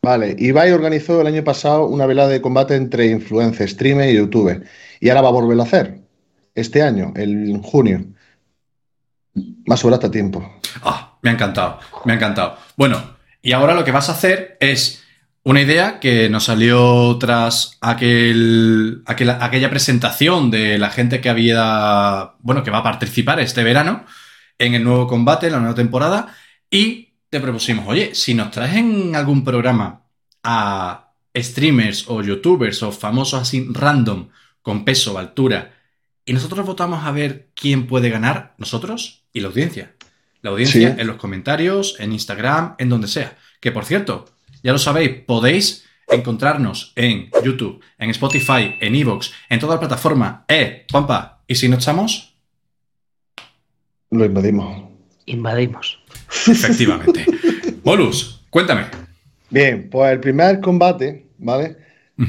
[0.05, 4.69] Vale, Ibai organizó el año pasado una velada de combate entre influencers, streamers y youtubers.
[4.99, 6.01] Y ahora va a volverlo a hacer.
[6.57, 8.05] Este año, en junio.
[9.65, 10.59] Más sobre hasta tiempo.
[10.83, 12.59] Ah, me ha encantado, me ha encantado.
[12.77, 15.05] Bueno, y ahora lo que vas a hacer es
[15.45, 22.33] una idea que nos salió tras aquel, aquel- aquella presentación de la gente que había,
[22.41, 24.05] bueno, que va a participar este verano
[24.59, 26.35] en el nuevo combate, en la nueva temporada,
[26.71, 30.03] y te propusimos, oye, si nos traes en algún programa
[30.43, 34.29] a streamers o youtubers o famosos así random,
[34.61, 35.73] con peso, altura,
[36.27, 39.95] y nosotros votamos a ver quién puede ganar, nosotros y la audiencia.
[40.43, 41.01] La audiencia Sí.
[41.01, 43.39] en los comentarios, en Instagram, en donde sea.
[43.63, 44.27] Que por cierto,
[44.63, 50.45] ya lo sabéis, podéis encontrarnos en YouTube, en Spotify, en Evox, en toda la plataforma.
[50.49, 52.35] Eh, Juanpa, ¿y si no estamos?
[54.11, 54.91] Lo invadimos.
[55.25, 56.02] Invadimos.
[56.49, 57.25] Efectivamente.
[57.85, 58.87] Molus, cuéntame.
[59.51, 61.77] Bien, pues el primer combate, ¿vale?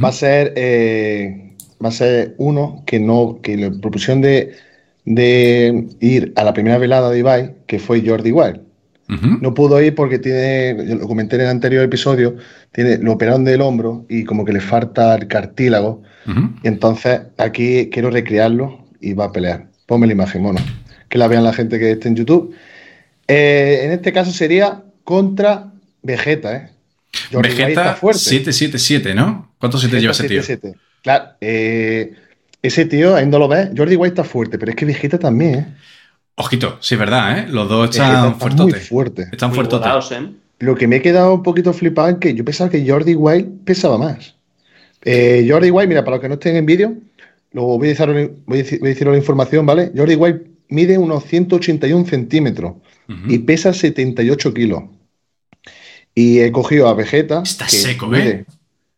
[0.03, 4.55] Va a ser eh, va a ser uno que no, que la propusieron de,
[5.05, 8.61] de ir a la primera velada de Ibai, que fue Jordi Wild.
[9.41, 12.35] No pudo ir porque tiene, lo comenté en el anterior episodio,
[12.71, 16.01] tiene, lo operaron del hombro y como que le falta el cartílago.
[16.63, 19.67] Y entonces aquí quiero recrearlo y va a pelear.
[19.85, 20.59] Ponme la imagen, mono.
[21.09, 22.55] Que la vean la gente que esté en YouTube.
[23.27, 26.69] Eh, en este caso sería contra Vegeta, ¿eh?
[27.31, 28.19] Jordi Vegeta está fuerte.
[28.19, 29.53] 777, ¿no?
[29.59, 30.41] ¿Cuántos 7 lleva ese tío?
[30.41, 30.75] 7-7.
[31.01, 32.13] Claro, eh,
[32.61, 35.55] ese tío, ahí no lo ves, Jordi White está fuerte, pero es que Vegeta también,
[35.55, 35.67] ¿eh?
[36.35, 37.45] Ojito, sí, es verdad, ¿eh?
[37.49, 38.89] Los dos están está muy fuertotes.
[38.89, 39.27] fuerte.
[39.31, 40.11] Están Muy fuertotes.
[40.11, 40.29] ¿eh?
[40.59, 43.63] lo que me he quedado un poquito flipado es que yo pensaba que Jordi Wild
[43.65, 44.35] pesaba más.
[45.03, 46.93] Eh, Jordi Wild, mira, para los que no estén en vídeo,
[47.51, 49.91] luego voy a decir, voy a decir, la información, ¿vale?
[49.95, 52.73] Jordi Wild mide unos 181 centímetros
[53.27, 54.83] y pesa 78 kilos.
[56.15, 57.41] Y he cogido a Vegeta.
[57.43, 58.45] Está que seco, mide- ¿eh?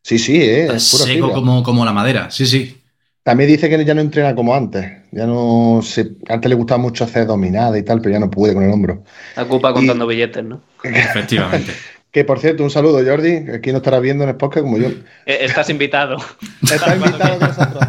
[0.01, 0.61] Sí, sí, eh.
[0.63, 2.29] Está es pura seco como, como la madera.
[2.29, 2.77] Sí, sí.
[3.23, 4.85] También dice que ya no entrena como antes.
[5.11, 6.11] Ya no se...
[6.29, 9.03] Antes le gustaba mucho hacer dominada y tal, pero ya no pude con el hombro.
[9.35, 10.61] La culpa contando billetes, ¿no?
[10.83, 11.71] Efectivamente.
[12.11, 13.49] Que por cierto, un saludo, Jordi.
[13.51, 14.89] Aquí no estará viendo en el podcast como yo.
[15.25, 16.17] Eh, Estás invitado.
[16.61, 17.83] Está invitado nosotros.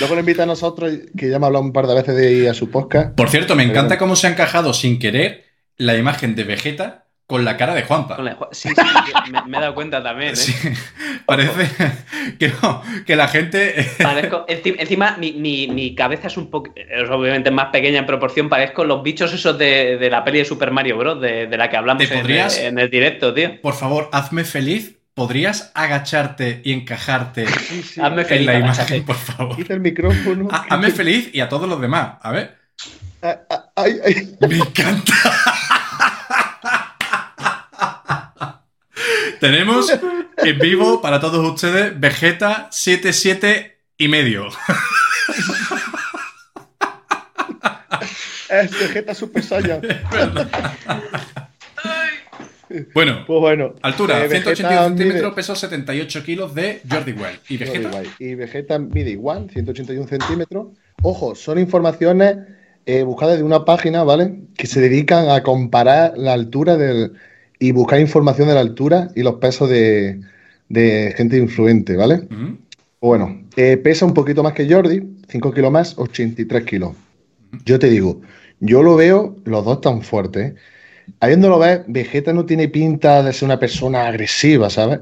[0.00, 2.32] Luego lo invita a nosotros, que ya me ha hablado un par de veces de
[2.32, 3.14] ir a su podcast.
[3.16, 5.44] Por cierto, me encanta cómo se ha encajado sin querer
[5.76, 8.18] la imagen de Vegeta con la cara de Juanpa.
[8.52, 8.74] Sí, sí,
[9.32, 10.36] me, me he dado cuenta también, ¿eh?
[10.36, 10.52] Sí,
[11.24, 11.70] parece
[12.38, 13.74] que no, que la gente.
[14.02, 18.06] Parezco, enci- encima, mi, mi- mi cabeza es un poco, es obviamente más pequeña en
[18.06, 21.20] proporción, parezco los bichos esos de, de la peli de Super Mario Bros.
[21.20, 22.26] de, de la que hablamos ¿Te en,
[22.66, 23.58] en el directo, tío.
[23.62, 24.98] Por favor, hazme feliz.
[25.14, 28.46] ¿Podrías agacharte y encajarte Hazme en feliz.
[28.46, 28.96] la agáchate.
[28.96, 29.56] imagen, por favor?
[29.56, 30.48] Quita el micrófono.
[30.50, 32.14] Ha- Hazme feliz y a todos los demás.
[32.20, 32.58] A ver.
[33.22, 34.36] Ah, ah, ay, ay.
[34.48, 35.12] Me encanta.
[39.40, 39.92] Tenemos
[40.38, 44.48] en vivo para todos ustedes Vegeta 77 y medio.
[48.48, 49.80] Es Vegeta Super Saiyan.
[52.94, 53.74] Bueno, Pues bueno.
[53.82, 57.36] altura eh, 181 Vegeta centímetros, mide- peso 78 kilos de Jordi Well.
[57.48, 58.02] Y Jordi Vegeta.
[58.18, 60.68] Y Vegeta mide igual, 181 centímetros.
[61.02, 62.36] Ojo, son informaciones
[62.86, 64.34] eh, buscadas de una página, ¿vale?
[64.56, 67.12] Que se dedican a comparar la altura del.
[67.58, 70.20] y buscar información de la altura y los pesos de,
[70.68, 72.14] de gente influente, ¿vale?
[72.30, 72.58] Ujú.
[73.00, 76.92] Bueno, eh, pesa un poquito más que Jordi, 5 kilos más, 83 kilos.
[77.64, 78.20] Yo te digo,
[78.60, 80.52] yo lo veo, los dos tan fuertes.
[80.52, 80.54] ¿eh?
[81.20, 85.00] Habiéndolo ver, Vegeta no tiene pinta de ser una persona agresiva, ¿sabes?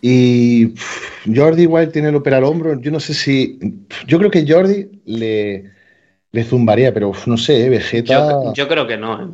[0.00, 2.80] Y pff, Jordi igual tiene el opera al hombro.
[2.80, 3.58] Yo no sé si.
[4.06, 5.72] Yo creo que Jordi le,
[6.32, 7.68] le zumbaría, pero no sé, ¿eh?
[7.68, 8.14] Vegeta.
[8.14, 9.28] Yo, yo creo que no, ¿eh?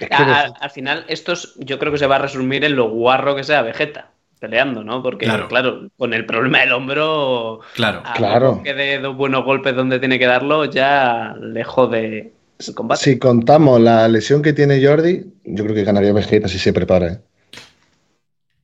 [0.00, 2.20] es que A- a- Vegeta- al final, esto es- yo creo que se va a
[2.20, 5.02] resumir en lo guarro que sea Vegeta peleando, ¿no?
[5.02, 5.48] Porque, Claro.
[5.48, 8.02] claro, con el problema del hombro, Claro.
[8.04, 8.60] a Claro.
[8.62, 13.02] que dé dos buenos golpes donde tiene que darlo, ya le jode el combate.
[13.04, 17.06] Si contamos la lesión que tiene Jordi, yo creo que ganaría Vegeta si se prepara.
[17.12, 17.20] ¿eh?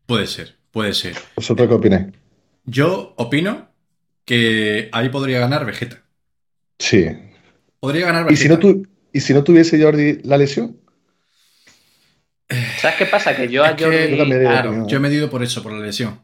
[0.07, 1.15] Puede ser, puede ser.
[1.37, 2.07] ¿Vosotros qué opináis?
[2.65, 3.69] Yo opino
[4.25, 6.03] que ahí podría ganar Vegeta.
[6.79, 7.07] Sí.
[7.81, 8.55] Podría ganar ¿Y si, Vegeta.
[8.55, 10.79] no tu- ¿Y si no tuviese Jordi la lesión?
[12.81, 13.35] ¿Sabes qué pasa?
[13.35, 16.21] Que yo a Es que, Jordi, claro, yo he medido por eso, por la lesión.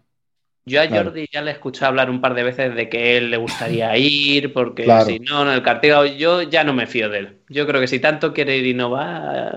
[0.68, 1.10] Yo a Claro.
[1.10, 3.96] Jordi ya le he escuchado hablar un par de veces de que él le gustaría
[3.98, 5.06] ir, porque Claro.
[5.06, 7.38] si no, en el cartílago, yo ya no me fío de él.
[7.48, 9.52] Yo creo que si tanto quiere ir y no va,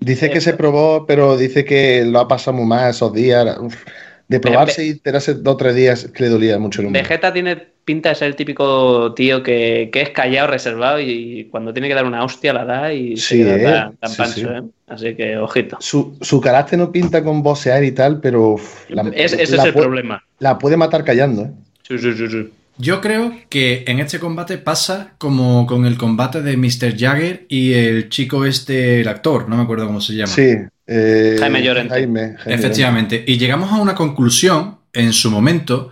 [0.00, 3.58] Dice que Eh, se probó, pero dice que lo ha pasado muy mal esos días.
[3.60, 3.84] Uf,
[4.28, 7.02] De probarse y tirarse dos o tres días que le dolía mucho el hombro.
[7.02, 11.72] Vegeta tiene pinta de ser el típico tío que, que es callado, reservado y cuando
[11.72, 14.16] tiene que dar una hostia la da y se Sí, queda eh, tan, tan sí,
[14.16, 14.54] pancho, sí.
[14.54, 14.62] ¿eh?
[14.88, 15.76] Así que ojito.
[15.80, 18.56] Su, su carácter no pinta con vocear y tal, pero
[18.88, 20.24] la, Es- ese la es el problema.
[20.38, 21.42] la puede matar callando.
[21.42, 21.50] ¿eh?
[21.86, 22.48] Sí, sí, sí, sí.
[22.80, 26.96] Yo creo que en este combate pasa como con el combate de Mr.
[26.96, 30.32] Jagger y el chico este, el actor, no me acuerdo cómo se llama.
[30.32, 30.54] Sí.
[30.86, 31.92] eh, Jaime Llorente.
[31.94, 33.24] Jaime, Jaime Efectivamente.
[33.26, 35.90] Y llegamos a una conclusión en su momento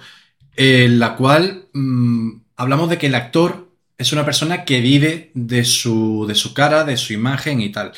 [0.56, 5.64] en la cual mm, hablamos de que el actor es una persona que vive de
[5.64, 7.92] su, de su cara, de su imagen y tal.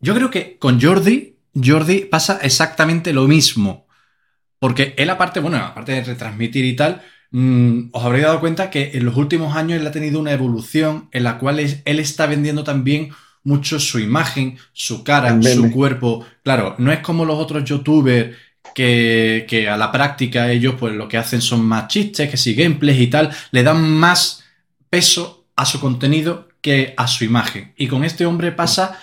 [0.00, 3.86] Yo creo que con Jordi, Jordi pasa exactamente lo mismo.
[4.58, 8.90] Porque él aparte, bueno, aparte de retransmitir y tal, mm, os habréis dado cuenta que
[8.94, 12.26] en los últimos años él ha tenido una evolución en la cual es- él está
[12.26, 13.10] vendiendo también
[13.44, 16.26] mucho su imagen, su cara, su cuerpo.
[16.42, 18.36] Claro, no es como los otros youtubers
[18.74, 22.54] que, que a la práctica ellos pues lo que hacen son más chistes, que si
[22.54, 24.44] gameplays y tal, le dan más
[24.90, 27.72] peso a su contenido que a su imagen.
[27.76, 28.98] Y con este hombre pasa,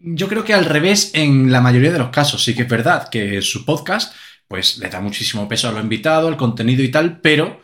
[0.00, 2.42] yo creo que al revés en la mayoría de los casos.
[2.42, 4.14] Sí que es verdad que su podcast
[4.48, 7.60] pues le da muchísimo peso a los invitados, al contenido y tal, pero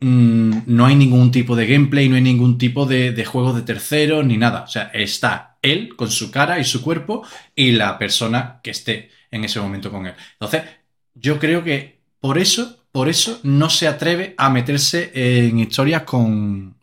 [0.00, 3.62] mm, no hay ningún tipo de gameplay, no hay ningún tipo de, de juego de
[3.62, 4.62] terceros ni nada.
[4.62, 7.22] O sea, está él con su cara y su cuerpo
[7.54, 10.14] y la persona que esté en ese momento con él.
[10.32, 10.62] Entonces,
[11.14, 16.76] yo creo que por eso, por eso no se atreve a meterse en historias con.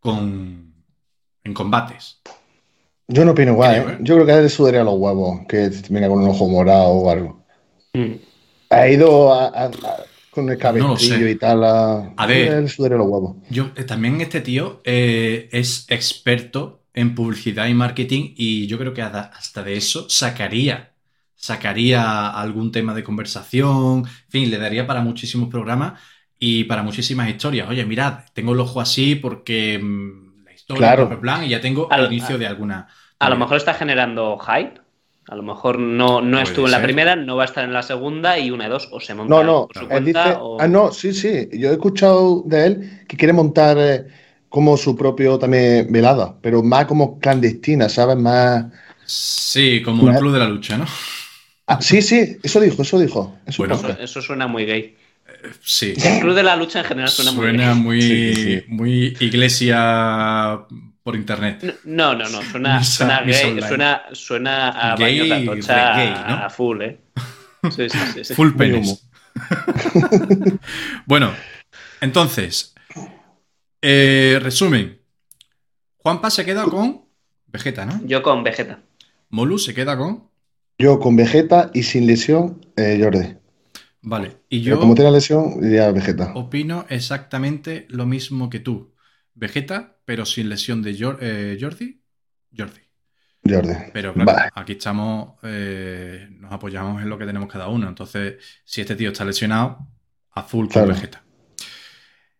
[0.00, 0.74] con.
[1.44, 2.20] en combates.
[3.12, 3.98] Yo no opino igual, ¿eh?
[4.00, 6.88] Yo creo que a él le sudaría los huevos, que venga con un ojo morado
[6.90, 7.44] o algo.
[7.92, 8.12] Mm.
[8.70, 10.60] Ha ido a- a- a- con el No lo
[10.94, 11.30] cabestrillo sé.
[11.30, 11.64] y tal.
[11.64, 12.52] A, A ver.
[12.52, 13.36] a él le sudaría los huevos.
[13.50, 18.94] Yo, eh, también este tío eh, es experto en publicidad y marketing y yo creo
[18.94, 20.92] que hasta de eso sacaría,
[21.34, 26.00] sacaría algún tema de conversación, en fin, le daría para muchísimos programas
[26.38, 27.68] y para muchísimas historias.
[27.68, 31.08] Oye, mirad, tengo el ojo así porque mm, la historia, Claro.
[31.08, 32.88] propio plan, y ya tengo Al- el inicio de alguna.
[33.20, 34.80] A lo mejor está generando hype.
[35.28, 37.82] A lo mejor no, no estuvo en la primera, no va a estar en la
[37.84, 40.36] segunda y una de dos, o se monta No, no, por su él cuenta dice.
[40.40, 40.60] o...
[40.60, 41.48] Ah, no, sí, sí.
[41.52, 44.06] Yo he escuchado de él que quiere montar eh,
[44.48, 48.16] como su propio también velada, pero más como clandestina, ¿sabes?
[48.16, 48.64] Más.
[49.06, 50.86] Sí, como el Una- Club de la Lucha, ¿no?
[51.66, 53.38] Ah, sí, sí, eso dijo, eso dijo.
[53.46, 54.96] en su Bueno, Eso, eso suena muy gay.
[55.62, 55.94] Sí.
[56.04, 58.64] El Club de la Lucha en general suena, muy Suena muy, Sí, sí.
[58.68, 60.66] muy iglesia
[61.10, 61.80] por internet.
[61.84, 63.68] No, no, no, suena, Misa- suena misa gay, online.
[63.68, 66.34] suena, suena a Gay, baños de gay, ¿no?
[66.34, 67.00] a full, ¿eh?
[67.70, 68.24] Sí, sí, sí.
[68.24, 68.34] sí.
[68.34, 69.06] Full Muy penes.
[71.06, 71.30] bueno,
[72.00, 72.74] entonces,
[73.82, 74.98] eh, resumen.
[75.98, 77.02] Juanpa se queda con
[77.46, 78.00] Vegeta, ¿no?
[78.06, 78.80] Yo con Vegeta.
[79.28, 80.28] Molu se queda con.
[80.78, 83.36] Yo con Vegeta y sin lesión, eh, Jordi.
[84.02, 86.32] Vale, y Pero yo como tiene lesión, diría Vegeta.
[86.34, 88.94] opino exactamente lo mismo que tú.
[89.34, 92.00] Vegeta, pero sin lesión de Jor- eh, Jordi.
[92.56, 92.80] Jordi.
[93.48, 93.72] Jordi.
[93.92, 94.50] Pero claro, Vale.
[94.54, 97.88] aquí estamos, eh, nos apoyamos en lo que tenemos cada uno.
[97.88, 99.78] Entonces, si este tío está lesionado,
[100.32, 100.88] a full con Claro.
[100.88, 101.24] Vegeta.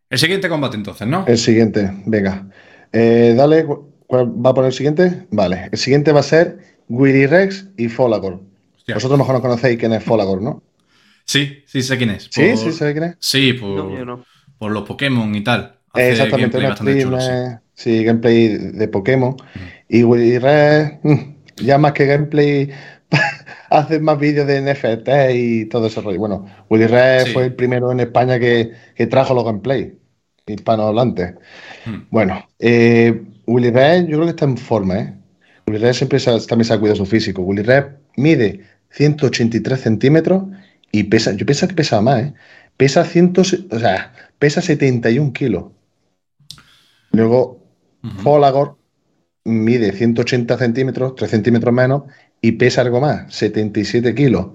[0.09, 1.25] El siguiente combate entonces, ¿no?
[1.27, 2.49] El siguiente, venga.
[2.93, 5.27] Eh, dale, ¿cu- ¿cuál va a poner el siguiente?
[5.31, 5.69] Vale.
[5.73, 8.43] El siguiente va a ser Willy Rex y Folagor.
[8.77, 8.95] Hostia.
[8.97, 10.63] Vosotros mejor no conocéis quién es Folagor, ¿no?
[11.25, 12.25] Sí, sí sé quién es.
[12.31, 13.17] Sí, Por- sí, ¿sabéis quién es?
[13.21, 14.25] Sí, por, No, yo no.
[14.59, 15.79] por los Pokémon y tal.
[15.93, 17.33] Hace Exactamente, gameplay un bastante stream, chulo, sí.
[17.33, 19.37] eh, sí, gameplay de Pokémon.
[19.89, 22.71] Y Willy Rex, mm, ya más que gameplay,
[23.71, 26.19] hace más vídeos de NFT y todo ese rollo.
[26.19, 26.87] Bueno, Willy
[27.19, 27.33] Sí.
[27.33, 29.97] fue el primero en España que, que trajo los gameplay
[30.47, 31.35] hispanohablantes.
[31.85, 32.03] Hmm.
[32.11, 35.15] Bueno, eh, Willy Rex yo creo que está en forma, ¿eh?
[35.67, 37.43] Willy Rex siempre se también se ha cuidado su físico.
[37.43, 40.45] Willy Rex mide 183 centímetros
[40.93, 42.35] y pesa, yo pensaba que pesaba más, ¿eh?
[42.77, 45.65] Pesa 100, o sea, pesa 71 kilos.
[47.13, 47.61] Luego,
[48.03, 48.21] Ujú.
[48.23, 48.79] Folagor
[49.45, 52.05] mide 180 centímetros, 3 centímetros menos,
[52.41, 54.49] y pesa algo más, 77 kilos.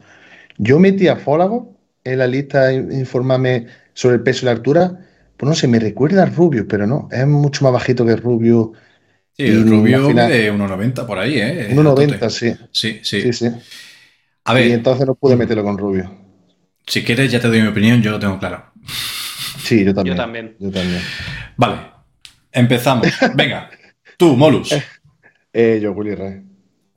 [0.58, 1.68] Yo metí a Folagor
[2.04, 5.00] en la lista in- informarme sobre el peso y la altura.
[5.38, 8.74] Pues no sé, me recuerda a Rubio, pero no, es mucho más bajito que Rubio.
[9.34, 11.68] Sí, y el rubio de 1,90 por ahí, ¿eh?
[11.72, 12.54] 1,90, sí.
[12.72, 13.22] Sí, sí.
[13.22, 13.48] Sí, sí.
[14.46, 16.12] A Y ver, entonces no pude meterlo con Rubio.
[16.88, 18.63] si quieres ya te doy mi opinión, yo lo tengo claro.
[19.60, 20.15] Sí, yo también.
[20.18, 20.56] Yo también.
[20.60, 21.02] Yo también.
[21.58, 21.78] Vale,
[22.56, 23.08] empezamos.
[23.36, 23.70] Venga,
[24.18, 24.74] tú, Molus.
[25.54, 26.41] Eh, yo, Willy Rey.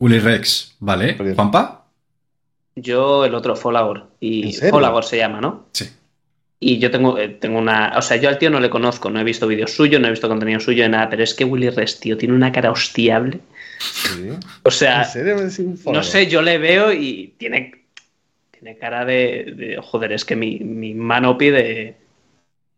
[0.01, 1.13] Willy Rex, ¿vale?
[1.19, 1.35] Willy Rex.
[1.37, 1.87] ¿Juanpa?
[2.77, 4.11] Yo el otro, Folagor.
[4.21, 4.53] ¿En Y?
[4.53, 5.67] Folagor se llama, ¿no?
[5.73, 5.89] Sí.
[6.61, 7.95] Y yo tengo, eh, tengo una.
[7.97, 10.11] O sea, yo al tío no le conozco, no he visto vídeos suyos, no he
[10.11, 13.41] visto contenido suyo de nada, pero es que Willy Rest, tío, tiene una cara hostiable.
[13.79, 14.31] Sí.
[14.65, 17.85] O sea, ¿En serio me decís un no sé, yo le veo y tiene,
[18.51, 21.39] tiene cara de, de- Joder, es que mi, mi mano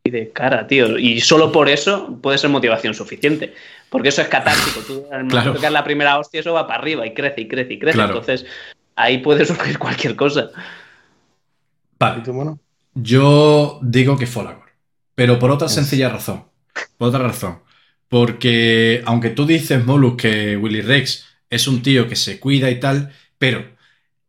[0.02, 0.98] pide, pide cara, tío.
[0.98, 3.54] Y solo por eso puede ser motivación suficiente.
[3.88, 4.80] Porque eso es catártico.
[4.82, 5.54] Tú, al Claro.
[5.54, 7.94] das la primera hostia, eso va para arriba y crece y crece y crece.
[7.94, 8.18] Claro.
[8.18, 8.46] Entonces,
[8.96, 10.50] ahí puede surgir cualquier cosa.
[10.54, 12.58] ¿Y Vale, tú, mono?
[12.94, 14.70] yo digo que Folagor,
[15.14, 16.44] pero por otra sencilla razón.
[16.96, 17.60] Por otra razón.
[18.08, 22.80] Porque aunque tú dices, Molus, que Willy Rex es un tío que se cuida y
[22.80, 23.64] tal, pero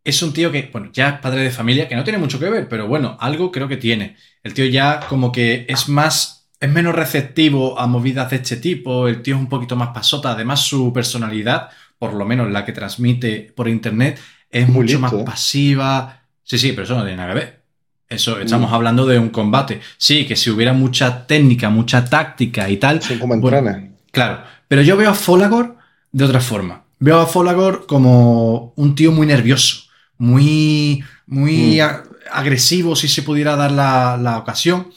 [0.04, 2.50] es un tío que, bueno, ya es padre de familia, que no tiene mucho que
[2.50, 4.18] ver, pero bueno, algo creo que tiene.
[4.44, 9.08] El tío ya como que es más, es menos receptivo a movidas de este tipo,
[9.08, 12.72] el tío es un poquito más pasota, además su personalidad, por lo menos la que
[12.72, 15.26] transmite por internet, es Muy mucho más listo, ¿eh?
[15.26, 16.22] pasiva.
[16.44, 17.62] Sí, sí, pero eso no tiene nada que ver.
[18.10, 18.74] Eso, estamos Mm.
[18.74, 19.80] hablando de un combate.
[19.98, 23.90] Sí, que si hubiera mucha técnica, mucha táctica y tal, Son como Bueno.
[24.12, 25.78] Claro, pero yo veo a Folagor
[26.12, 26.84] de otra forma.
[27.00, 29.84] Veo a Folagor como un tío muy nervioso,
[30.18, 31.82] muy, muy Mm.
[31.82, 34.92] a- agresivo, si se pudiera dar la, la ocasión.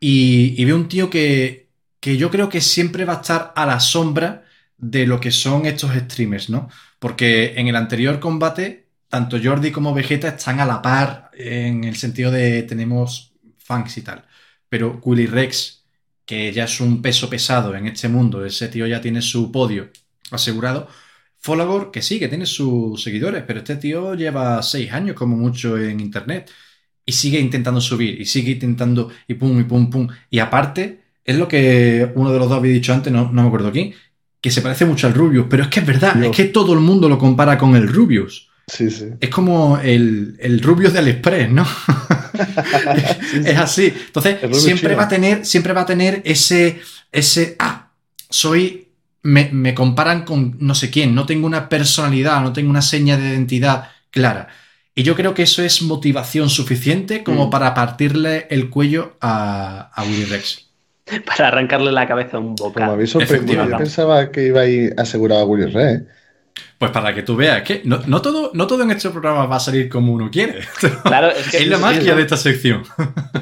[0.00, 1.70] Y, y veo un tío que,
[2.00, 4.44] que yo creo que siempre va a estar a la sombra
[4.76, 6.68] de lo que son estos streamers, ¿no?
[6.98, 11.96] Porque en el anterior combate, tanto Jordi como Vegeta están a la par en el
[11.96, 14.24] sentido de tenemos fans y tal.
[14.68, 15.84] Pero Willy Rex,
[16.26, 19.90] que ya es un peso pesado en este mundo, ese tío ya tiene su podio
[20.30, 20.88] asegurado.
[21.38, 25.78] Folagor, que sí, que tiene sus seguidores, pero este tío lleva seis años como mucho
[25.78, 26.50] en internet
[27.06, 30.08] y sigue intentando subir y sigue intentando y pum, y pum, pum.
[30.30, 33.48] Y aparte, es lo que uno de los dos había dicho antes, no, no me
[33.48, 33.94] acuerdo quién,
[34.40, 36.30] que se parece mucho al Rubius, pero es que es verdad, Yo.
[36.30, 38.48] es que todo el mundo lo compara con el Rubius.
[38.66, 39.06] Sí, sí.
[39.20, 41.66] Es como el, el Rubius del Express, ¿no?
[43.44, 43.92] es así.
[44.06, 44.96] Entonces, siempre chino.
[44.96, 46.80] va a tener, siempre va a tener ese,
[47.12, 47.90] ese, ah,
[48.30, 48.88] soy,
[49.22, 53.18] me, me comparan con no sé quién, no tengo una personalidad, no tengo una seña
[53.18, 54.48] de identidad clara.
[54.94, 57.50] Y yo creo que eso es motivación suficiente como Mm.
[57.50, 60.70] para partirle el cuello a, a Willy Rex.
[61.26, 62.92] Para arrancarle la cabeza a un Como bocado.
[62.92, 66.02] habéis sorprendido, yo pensaba que iba a ir asegurado a Willy Rex.
[66.78, 69.56] Pues para que tú veas que no, no todo, no todo en este programa va
[69.56, 70.60] a salir como uno quiere.
[71.02, 72.84] Claro, es que es la magia de esta sección.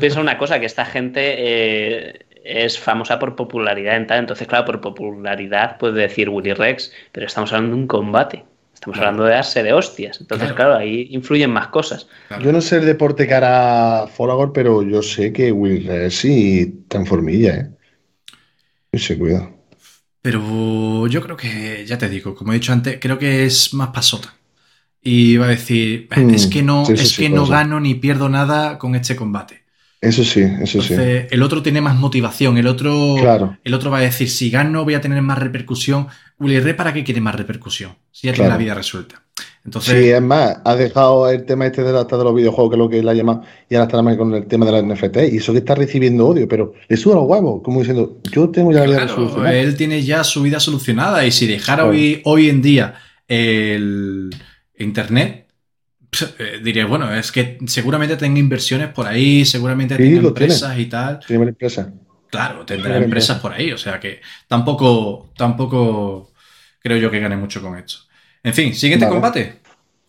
[0.01, 4.65] Piensa una cosa, que esta gente eh, es famosa por popularidad en tal, entonces claro,
[4.65, 8.45] por popularidad puede decir Willy Rex, pero estamos hablando de un combate.
[8.83, 9.11] Estamos Claro.
[9.11, 10.21] hablando de darse de hostias.
[10.21, 10.57] Entonces, Claro.
[10.57, 12.09] claro, ahí influyen más cosas.
[12.27, 12.43] Claro.
[12.43, 16.85] Yo no sé el deporte que hará Folagor, pero yo sé que Willy Rex sí
[16.89, 17.71] transformilla, ¿eh?
[18.93, 19.51] Yo sé, cuidado.
[20.21, 23.91] Pero yo creo que, ya te digo, como he dicho antes, creo que es más
[23.91, 24.35] pasota.
[25.01, 27.47] Y va a decir, "Eh, Mm, es que no, sí, sí, es sí, que no
[27.47, 29.62] gano ni pierdo nada con este combate.
[30.03, 30.95] Eso sí, eso sí.
[31.31, 33.57] El otro tiene más motivación, el otro, Claro.
[33.63, 36.09] el otro va a decir, si gano voy a tener más repercusión.
[36.41, 37.93] Ray, ¿para qué quiere más repercusión?
[38.11, 38.51] Si ya tiene Claro.
[38.51, 39.23] la vida resuelta.
[39.65, 42.75] Entonces, Sí, es más, ha dejado el tema este de, la- de los videojuegos, que
[42.75, 45.29] es lo que él ha llamado, y ahora está con el tema de las NFT,
[45.33, 48.73] y eso que está recibiendo odio, pero le suda los huevos, como diciendo, yo tengo
[48.73, 52.49] ya la vida Claro, él tiene ya su vida solucionada y si dejara hoy, hoy
[52.49, 52.95] en día
[53.29, 54.31] el
[54.79, 55.47] Internet,
[56.39, 60.29] eh, diría, bueno, es que seguramente tenga inversiones por ahí, seguramente Sí, tenga tiene.
[60.29, 61.21] empresas y tal.
[61.27, 61.93] Tiene una empresa.
[62.31, 66.33] Claro, tendrá Tiene empresas por ahí, o sea que tampoco, tampoco
[66.81, 67.97] creo yo que gane mucho con esto.
[68.43, 69.15] En fin, siguiente Vale.
[69.15, 69.55] combate.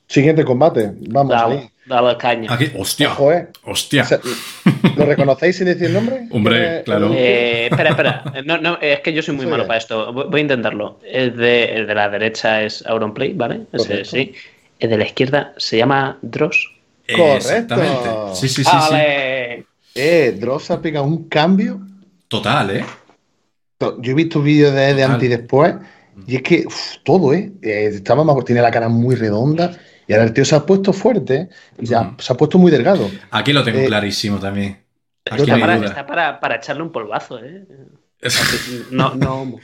[0.07, 1.31] Siguiente combate, vamos.
[1.33, 2.53] Dale, dale caña.
[2.53, 3.47] Aquí, hostia, Ojo, ¿eh?
[3.63, 4.03] hostia.
[4.03, 4.19] O sea,
[4.95, 6.27] ¿Lo reconocéis sin decir el nombre?
[6.31, 7.11] Hombre, claro.
[7.13, 8.23] Eh, espera, espera.
[8.45, 10.11] No, no, es que yo soy muy malo para esto.
[10.13, 10.99] Voy a intentarlo.
[11.05, 13.61] El de, el de la derecha es Auronplay, ¿vale?
[13.71, 14.33] Ese sí.
[14.83, 16.69] El de la izquierda se llama Dross.
[17.07, 17.35] Correcto.
[17.37, 18.09] Exactamente.
[18.33, 18.95] Sí, sí, sí, sí.
[19.95, 21.79] Eh, Dross ha pegado un cambio.
[22.27, 22.85] Total, ¿eh?
[23.79, 25.75] Yo he visto vídeos de, antes y después,
[26.27, 27.53] y es que uf, todo, ¿eh?
[27.61, 29.71] Eh, Estaba más, tiene la cara muy redonda,
[30.05, 31.49] y ahora el tío se ha puesto fuerte, ¿eh?
[31.79, 32.17] y ya, Mm.
[32.19, 33.09] se ha puesto muy delgado.
[33.31, 34.83] Aquí lo tengo Eh, clarísimo también.
[35.31, 37.63] Aquí Está, para, está para, para echarle un polvazo, ¿eh?
[38.91, 39.55] No, no.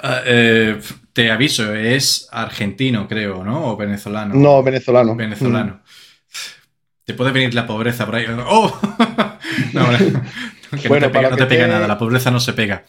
[0.00, 0.78] Ah, eh,
[1.12, 3.66] te aviso, es argentino, creo, ¿no?
[3.72, 4.34] O venezolano.
[4.34, 5.14] No, venezolano.
[5.16, 5.80] Venezolano.
[7.04, 8.26] Te puede venir la pobreza por ahí.
[8.46, 8.80] ¡Oh!
[9.72, 9.92] no,
[10.72, 12.52] no, que Bueno, no te pega, no te pega te- nada, la pobreza no se
[12.54, 12.84] pega.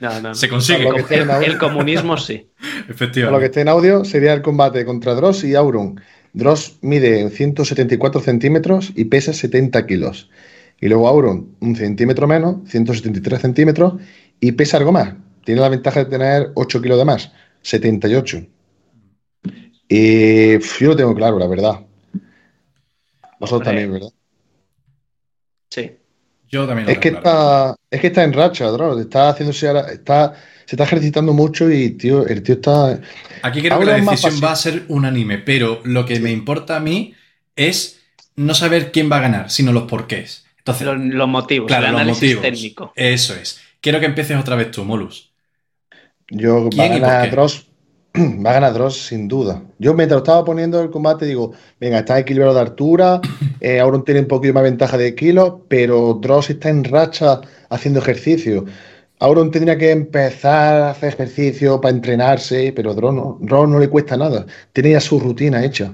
[0.00, 0.34] no, no.
[0.34, 1.06] Se consigue, Para lo
[1.38, 2.48] que El, comunismo sí.
[2.58, 3.46] para lo que efectivamente.
[3.46, 6.00] esté en audio, sería el combate contra Dross y Auron.
[6.32, 10.28] Dross mide 174 centímetros y pesa 70 kilos.
[10.80, 13.94] Y luego Auron, un centímetro menos, 173 centímetros,
[14.40, 15.14] y pesa algo más.
[15.44, 17.30] Tiene la ventaja de tener 8 kilos de más,
[17.62, 18.46] 78.
[19.88, 21.80] Y yo lo tengo claro, la verdad.
[23.38, 23.64] Vosotros Hombre.
[23.66, 24.08] también, ¿verdad?
[25.70, 25.92] Sí.
[26.48, 27.38] Yo también lo Es que tengo claro.
[27.72, 29.00] está, es que está en racha, Dross.
[29.00, 33.00] Está haciéndose ahora- está, se está ejercitando mucho y tío, el tío está.
[33.42, 36.80] Aquí creo que la decisión va a ser unánime, pero lo que me importa a
[36.80, 37.14] mí
[37.56, 38.00] es
[38.36, 40.44] no saber quién va a ganar, sino los porqués.
[40.58, 42.42] Entonces, Los, los motivos, claro, el los análisis motivos.
[42.42, 42.92] técnico.
[42.96, 43.60] Eso es.
[43.84, 45.30] Quiero que empieces otra vez tú, Molus.
[46.30, 47.30] Yo va a ¿Quién y por ganar?
[47.30, 47.66] Dross.
[48.16, 49.62] Va a ganar Dross sin duda.
[49.78, 53.20] Yo mientras estaba poniendo el combate digo, venga, está equilibrado de altura,
[53.60, 58.00] eh, Auron tiene un poquito más ventaja de kilos, pero Dross está en racha haciendo
[58.00, 58.64] ejercicio.
[59.18, 63.88] Auron tendría que empezar a hacer ejercicio para entrenarse, pero Dross no, Dross no le
[63.90, 64.46] cuesta nada.
[64.72, 65.92] Tiene ya su rutina hecha.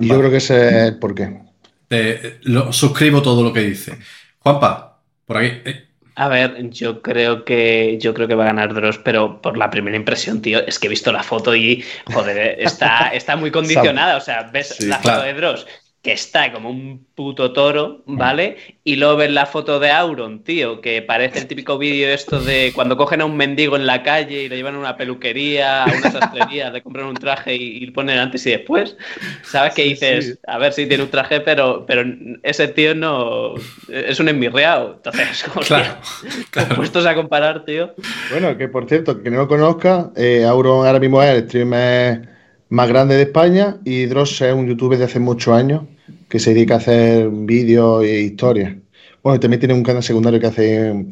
[0.00, 1.42] Y yo creo que ese es el porqué.
[1.88, 3.98] Te- lo- suscribo todo lo que dice.
[4.38, 5.60] Juanpa, por ahí.
[5.66, 5.89] eh,
[6.22, 9.70] A ver, yo creo que yo creo que va a ganar Dross, pero por la
[9.70, 14.16] primera impresión, tío, es que he visto la foto y joder, está, está muy condicionada.
[14.16, 15.22] O sea, ves Sí, la foto claro.
[15.22, 15.66] de Dross,
[16.02, 18.56] que está como un puto toro, ¿vale?
[18.84, 22.72] Y luego ves la foto de Auron, tío, que parece el típico vídeo esto de
[22.74, 25.92] cuando cogen a un mendigo en la calle y lo llevan a una peluquería, a
[25.92, 28.96] una sastrería, le compran un traje y, y ponen antes y después.
[29.42, 30.26] ¿Sabes qué Sí, dices?
[30.26, 30.38] sí.
[30.46, 32.02] A ver si tiene un traje, pero, pero
[32.42, 33.54] ese tío no
[33.88, 34.94] es un enmirreado.
[34.94, 36.00] Entonces, hostia, claro,
[36.50, 36.76] claro.
[36.76, 37.94] puestos a comparar, tío.
[38.28, 42.29] Bueno, que por cierto, que no lo conozca, eh, Auron ahora mismo es el streamer
[42.70, 45.82] más grande de España y Dross es un youtuber de hace muchos años
[46.28, 48.76] que se dedica a hacer vídeos e historias.
[49.22, 51.06] Bueno, y también tiene un canal secundario que hace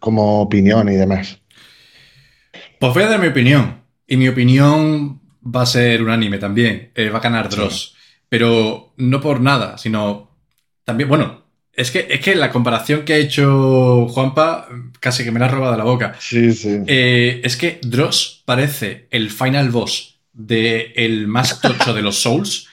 [0.00, 1.38] como opiniones y demás.
[2.78, 3.82] Pues voy a dar mi opinión.
[4.06, 6.90] Y mi opinión va a ser unánime también.
[6.94, 7.94] Eh, va a ganar Dross.
[8.28, 10.30] Pero no por nada, sino
[10.84, 11.44] también, bueno,
[11.74, 15.50] es que, es que la comparación que ha hecho Juanpa casi que me la ha
[15.50, 16.14] robado de la boca.
[16.18, 16.80] Sí, sí.
[16.86, 22.68] Eh, es que Dross parece el final boss de el más tocho de los Souls.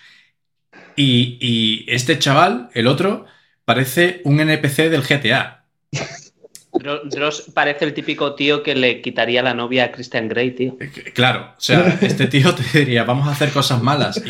[0.96, 3.26] Y, y este chaval, el otro,
[3.66, 5.66] parece un NPC del GTA.
[6.72, 10.78] Dro- Dross parece el típico tío que le quitaría la novia a Christian Grey, tío.
[10.80, 14.22] Eh, Claro, o sea, este tío te diría, vamos a hacer cosas malas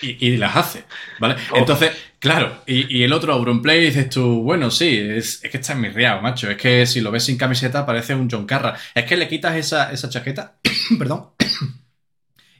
[0.00, 0.84] y, y- y las hace,
[1.20, 1.36] ¿vale?
[1.52, 1.58] Oh.
[1.58, 5.74] Entonces, claro, y, y el otro Auronplay dices tú, bueno, sí, es, es que está
[5.74, 8.74] enmirriado, macho, es que si lo ves sin camiseta parece un John Carra.
[8.94, 10.54] Es que le quitas esa, esa chaqueta,
[10.98, 11.28] perdón,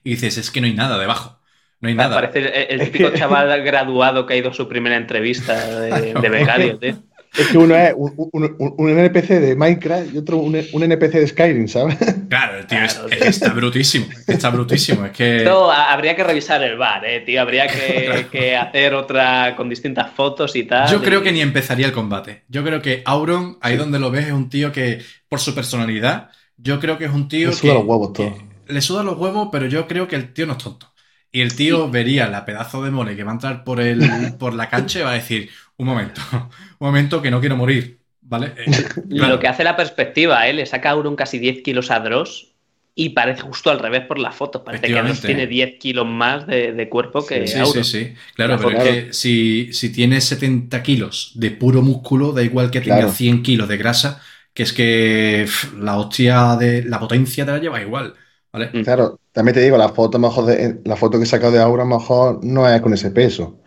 [0.05, 1.40] y dices, es que no hay nada debajo,
[1.80, 2.14] no hay nada.
[2.16, 6.28] Parece el, el típico chaval graduado que ha ido a su primera entrevista de, de
[6.28, 6.96] becario, tío.
[7.34, 11.12] Es que uno es un, un- un- NPC de Minecraft y otro un, un NPC
[11.14, 11.96] de Skyrim, ¿sabes?
[12.28, 13.28] Claro, el tío es- Claro, es tío.
[13.30, 15.36] está brutísimo, está brutísimo, es que...
[15.38, 17.40] Esto habría que revisar el bar, eh, tío.
[17.40, 20.90] Habría que, que hacer otra con distintas fotos y tal.
[20.90, 22.42] Yo creo y- que ni empezaría el combate.
[22.48, 26.28] Yo creo que Auron, ahí donde lo ves, es un tío que, por su personalidad,
[26.59, 28.34] yo creo que es un tío suda que, los huevos todo.
[28.34, 30.93] que le suda los huevos, pero yo creo que el tío no es tonto.
[31.31, 34.09] Y el tío vería la pedazo de mole que va a entrar por, el,
[34.39, 38.03] por la cancha y va a decir, un momento, un momento que no quiero morir,
[38.20, 38.55] ¿vale?
[38.57, 38.73] Eh,
[39.14, 39.35] claro.
[39.35, 40.53] Lo que hace la perspectiva, ¿eh?
[40.53, 42.55] Le saca a Auron casi 10 kilos a Dross
[42.95, 44.62] y parece justo al revés por las fotos.
[44.62, 47.85] Parece que Dross tiene 10 kilos más de, de cuerpo que Sí, sí, Auron.
[47.85, 48.14] sí.
[48.35, 52.70] Claro, La pero es que si, si tienes 70 kilos de puro músculo, da igual
[52.70, 53.09] que tenga Claro.
[53.09, 54.23] 100 kilos de grasa,
[54.55, 58.14] que es que pff, la hostia de la potencia te la lleva igual,
[58.53, 58.70] ¿vale?
[58.72, 58.82] Mm.
[58.84, 61.84] Claro, también te digo, la foto, mejor de, la foto que he sacado de Aura
[61.84, 63.59] mejor no es con ese peso.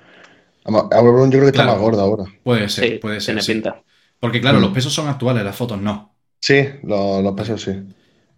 [0.66, 0.90] Aura
[1.26, 2.24] yo creo que está más gorda ahora.
[2.44, 3.36] Puede ser, Sí, puede ser.
[3.36, 3.54] tiene sí.
[3.54, 3.82] pinta.
[4.20, 4.62] Porque claro, Mm.
[4.62, 6.16] los pesos son actuales, las fotos no.
[6.40, 7.72] Sí, los, los pesos sí.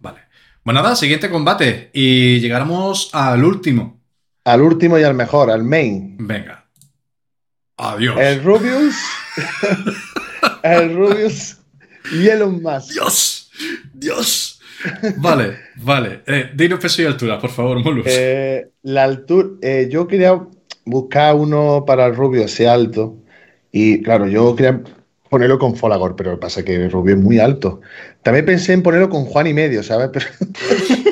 [0.00, 0.18] Vale.
[0.64, 1.90] Bueno, nada, siguiente combate.
[1.94, 4.00] Y llegáramos al último.
[4.44, 6.16] Al último y al mejor, al main.
[6.18, 6.66] Venga.
[7.76, 8.16] Adiós.
[8.18, 8.96] El Rubius.
[10.62, 11.58] el Rubius
[12.12, 12.90] y Elon Musk.
[12.92, 13.50] Dios.
[13.92, 14.47] Dios.
[15.16, 16.20] Vale, vale.
[16.26, 18.06] Eh, dinos peso y altura, por favor, Molus.
[18.08, 19.48] Eh, la altura.
[19.62, 20.40] eh, yo quería
[20.84, 23.16] buscar uno para el Rubio ese alto.
[23.72, 24.80] Y claro, yo quería
[25.28, 27.80] ponerlo con Folagor, pero lo que pasa es que el Rubio es muy alto.
[28.22, 30.10] También pensé en ponerlo con Juan y medio, ¿sabes?
[30.12, 30.26] Pero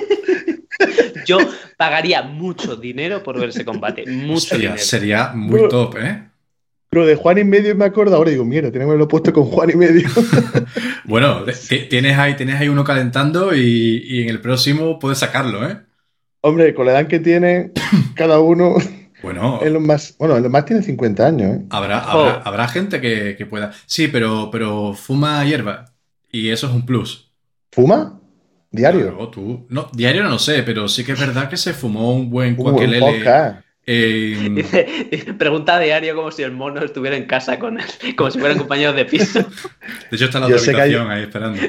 [1.26, 1.38] Yo
[1.76, 4.04] pagaría mucho dinero por ver ese combate.
[4.06, 4.84] Mucho sería, dinero.
[4.84, 6.22] sería muy top, ¿eh?
[6.96, 9.68] Pero de Juan y medio me acuerdo ahora, digo, mira, tenemos haberlo puesto con Juan
[9.68, 10.08] y medio.
[11.04, 11.44] Bueno,
[11.90, 15.76] tienes ahí, tienes ahí uno calentando y, y en el próximo puedes sacarlo, ¿eh?
[16.40, 17.72] Hombre, con la edad que tiene
[18.14, 18.76] cada uno,
[19.22, 21.66] Bueno, Elon Musk, bueno, Elon Musk tiene 50 años, ¿eh?
[21.68, 22.18] habrá, Ojo.
[22.20, 23.72] habrá, habrá gente que, que pueda.
[23.84, 25.92] Sí, pero, pero fuma hierba.
[26.32, 27.30] Y eso es un plus.
[27.72, 28.18] ¿Fuma?
[28.70, 29.08] Diario.
[29.08, 29.66] Claro, tú.
[29.68, 32.54] No, diario no lo sé, pero sí que es verdad que se fumó un buen
[32.54, 33.65] Un cuaquelele.
[33.86, 38.38] Dice- Pregunta a diario como si el mono estuviera en casa con él, como si
[38.40, 39.40] fueran compañeros de piso.
[40.10, 41.60] De hecho, está en la hay- habitación ahí esperando.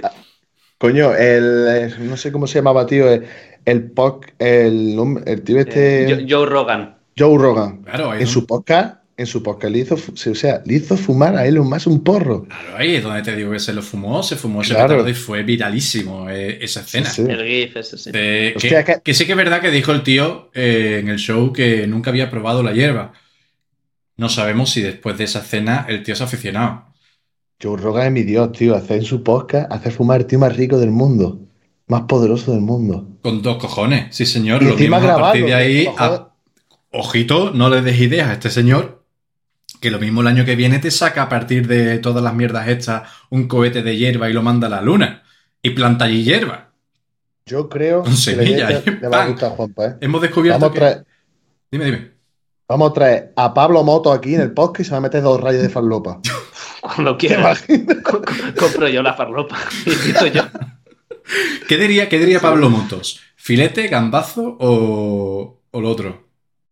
[0.80, 3.26] Coño, el, eh, no sé cómo se llamaba, tío, el,
[3.65, 4.95] el, pod- el,
[5.26, 6.97] el tío este, Eh, Joe Joe Rogan.
[7.18, 11.36] Rogan, Claro, en su podcast, en su podcast le hizo, o sea, le hizo fumar
[11.36, 12.43] a Elon Musk un porro.
[12.43, 14.89] claro, ahí es donde te digo que se lo fumó, se fumó ese Claro.
[14.89, 17.09] petardo y fue viralísimo eh, esa escena.
[17.09, 17.32] Sí, sí.
[17.32, 18.11] El GIF ese, sí.
[18.11, 21.09] De- que, Hostia, que- que sí que es verdad que dijo el tío eh, en
[21.09, 23.13] el show que nunca había probado la hierba.
[24.18, 26.86] No sabemos si después de esa escena el tío se ha aficionado.
[27.61, 30.55] Joe Rogan es mi dios, tío, hace en su podcast, hace fumar el tío más
[30.55, 31.41] rico del mundo,
[31.88, 33.18] más poderoso del mundo.
[33.24, 34.61] Con dos cojones, sí señor.
[34.61, 35.88] Y Lo mismo a partir de ahí.
[35.97, 36.30] a-
[36.91, 38.97] ojito, no le des ideas a este señor.
[39.80, 42.68] Que lo mismo el año que viene te saca a partir de todas las mierdas
[42.68, 45.24] hechas un cohete de hierba y lo manda a la luna.
[45.62, 46.72] Y planta allí hierba.
[47.46, 49.96] Yo creo Con que semillas, y le va a gustar, Juanpa, ¿eh?
[50.02, 50.80] Hemos descubierto Vamos a, que.
[50.80, 51.06] traer,
[51.72, 52.12] Dime, dime.
[52.68, 55.22] vamos a traer a Pablo Moto aquí en el podcast y se va a meter
[55.22, 56.20] dos rayos de farlopa.
[56.82, 57.56] Cuando ¿Te quiera.
[58.58, 59.58] Compro yo la farlopa.
[60.34, 60.44] Yo.
[61.68, 63.20] ¿Qué diría, qué diría Pablo Motos?
[63.36, 66.27] ¿Filete, gambazo o, o lo otro?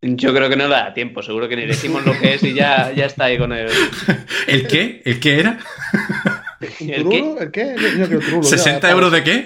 [0.07, 1.23] Yo creo que no le da tiempo.
[1.23, 3.67] Seguro que ni decimos lo que es y ya, ya está ahí con el.
[4.47, 5.01] ¿El qué?
[5.05, 5.57] ¿El qué era?
[6.79, 7.39] ¿El ¿Trulo?
[7.41, 7.75] ¿El qué?
[7.99, 8.89] Yo creo trulo, ya, ¿60 Pablo.
[8.95, 9.45] euros de qué?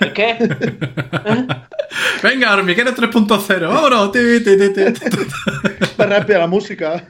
[0.00, 0.36] ¿El qué?
[2.22, 4.14] Venga, hormiguero 3.0, vámonos.
[5.80, 7.04] Está rápida la música.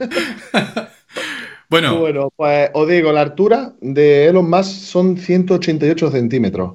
[1.71, 6.75] Bueno, Bueno, pues os digo, la altura de Elon Musk son 188 centímetros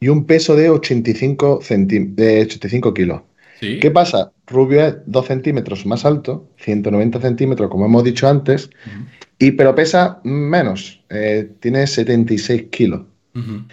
[0.00, 3.22] y un peso de 85, centí- de 85 kilos.
[3.60, 3.78] Sí.
[3.80, 4.32] ¿Qué pasa?
[4.46, 9.06] Rubio es 2 centímetros más alto, 190 centímetros, como hemos dicho antes, Ujú,
[9.38, 13.02] y, pero pesa menos, eh, tiene 76 kilos.
[13.34, 13.64] ujú.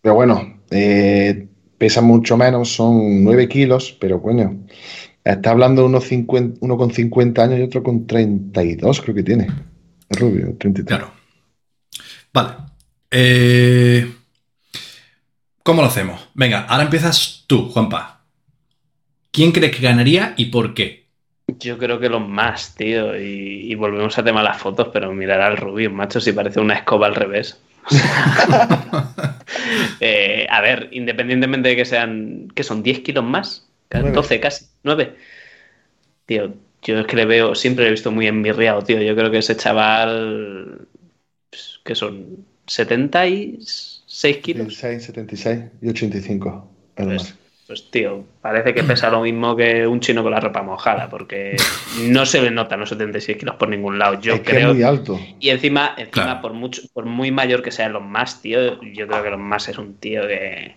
[0.00, 4.64] Pero bueno, eh, pesa mucho menos, son 9 kilos, pero coño,
[5.24, 9.22] está hablando de unos 50 uno con 50 años y otro con 32, creo que
[9.22, 9.46] tiene.
[10.10, 10.98] Rubio, 33.
[10.98, 11.12] Claro.
[12.32, 12.50] Vale.
[13.10, 14.10] Eh,
[15.62, 16.28] ¿Cómo lo hacemos?
[16.34, 18.21] Venga, ahora empiezas tú, Juanpa.
[19.32, 21.06] ¿Quién crees que ganaría y por qué?
[21.58, 23.18] Yo creo que los más, tío.
[23.18, 26.60] Y, y volvemos al tema de las fotos, pero mirar al Rubio, macho, si parece
[26.60, 27.58] una escoba al revés.
[30.00, 35.14] Eh, a ver, independientemente de que sean, que son 10 kilos más, 12 casi, 9.
[36.26, 39.00] Tío, yo es que le veo, siempre le he visto muy enmirriado, tío.
[39.00, 40.88] Yo creo que ese chaval,
[41.50, 44.74] pues, que son 76 kilos.
[44.74, 46.68] 76, 76 y 85.
[46.96, 47.34] Elon Pues.
[47.66, 51.56] Pues, tío, parece que pesa lo mismo que un chino con la ropa mojada, porque
[52.08, 54.20] no se le notan los 76 kilos por ningún lado.
[54.20, 54.68] Yo es que creo.
[54.70, 55.18] es muy alto.
[55.40, 56.40] Y encima, encima Claro.
[56.42, 59.68] por mucho, por muy mayor que sea Elon Musk, tío, yo creo que Elon Musk
[59.70, 60.74] es un tío que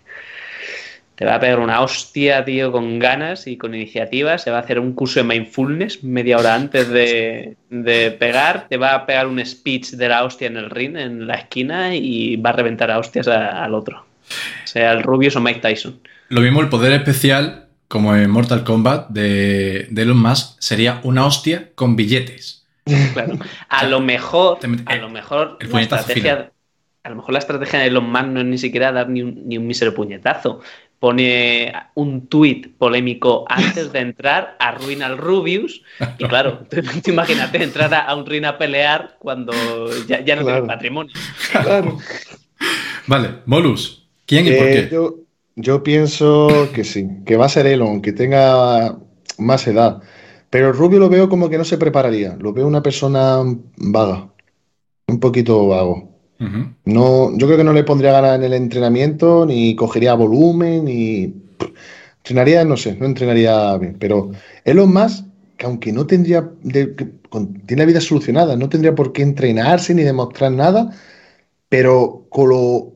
[1.16, 4.38] te va a pegar una hostia, tío, con ganas y con iniciativa.
[4.38, 8.68] Se va a hacer un curso de mindfulness media hora antes de, de pegar.
[8.68, 11.96] Te va a pegar un speech de la hostia en el ring, en la esquina,
[11.96, 14.06] y va a reventar a hostias a- al otro.
[14.66, 16.02] Sea el Rubius o Mike Tyson.
[16.30, 21.26] Lo mismo el poder especial, como en Mortal Kombat de, de Elon Musk, sería una
[21.26, 22.66] hostia con billetes.
[23.14, 23.40] Claro.
[23.70, 26.52] A lo mejor, a lo mejor el la estrategia,
[27.04, 29.48] a lo mejor la estrategia de Elon Musk no es ni siquiera dar ni un,
[29.48, 30.62] ni un mísero puñetazo.
[31.00, 35.82] Pone un tuit polémico antes de entrar, arruina al Rubius.
[36.18, 39.52] Y claro, tú, tú imagínate entrar a, a un ring a pelear cuando
[40.08, 40.62] ya, ya no Claro.
[40.62, 41.14] tiene patrimonio.
[41.62, 41.98] Claro.
[43.08, 44.96] Vale, Molus, ¿quién y por Eh, qué?
[44.96, 45.16] yo,
[45.56, 48.97] yo pienso que sí, que va a ser Elon, que tenga
[49.38, 50.01] más edad.
[50.49, 52.36] Pero Rubio lo veo como que no se prepararía.
[52.39, 53.41] Lo veo una persona
[53.78, 54.30] vaga,
[55.08, 56.10] un poquito vago.
[56.86, 61.28] No, yo creo que no le pondría ganas en el entrenamiento, ni cogería volumen, ni
[61.28, 61.70] pff,
[62.20, 63.97] entrenaría, no sé, no entrenaría bien.
[63.99, 64.32] Pero
[64.66, 65.26] Elon Musk,
[65.58, 69.24] que aunque no tendría, de- que con- tiene la vida solucionada, no tendría por qué
[69.24, 70.91] entrenarse ni demostrar nada,
[71.70, 72.95] pero con lo,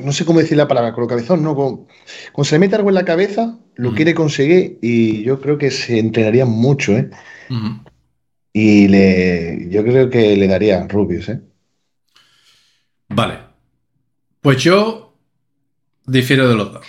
[0.00, 1.86] no sé cómo decir la palabra, con lo cabezón, no, con,
[2.32, 3.96] cuando se le mete algo en la cabeza, lo Ujú.
[3.96, 7.10] quiere conseguir y yo creo que se entrenaría mucho, ¿eh?
[8.54, 11.40] Y le, yo creo que le daría Rubius, ¿eh?
[13.08, 13.38] Vale.
[14.40, 15.16] Pues yo
[16.06, 16.86] difiero de los dos.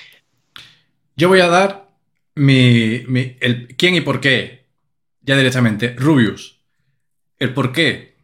[1.15, 1.89] Yo voy a dar
[2.35, 4.65] mi, mi- el quién y por qué.
[5.21, 5.93] Ya directamente.
[5.95, 6.59] Rubius.
[7.39, 8.15] El por qué.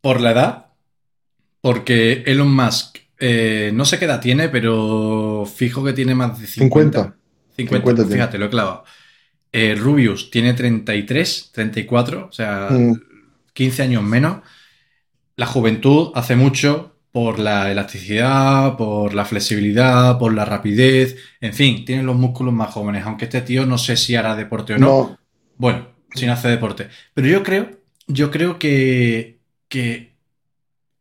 [0.00, 0.66] Por la edad.
[1.60, 6.46] Porque Elon Musk, eh, no sé qué edad tiene, pero fijo que tiene más de
[6.46, 6.98] 50.
[7.02, 7.16] 50.
[7.56, 8.14] 50, 50 tiene.
[8.16, 8.84] fíjate, lo he clavado.
[9.52, 12.94] Eh, Rubius tiene 33, 34, o sea, Mm.
[13.52, 14.40] 15 años menos.
[15.36, 21.16] La juventud hace mucho por la elasticidad, por la flexibilidad, por la rapidez.
[21.40, 23.04] En fin, tienen los músculos más jóvenes.
[23.06, 24.86] Aunque este tío no sé si hará deporte o no.
[24.86, 25.18] No,
[25.56, 26.88] Bueno, si no hace deporte.
[27.14, 27.70] Pero yo creo,
[28.08, 29.38] yo creo que,
[29.68, 30.13] que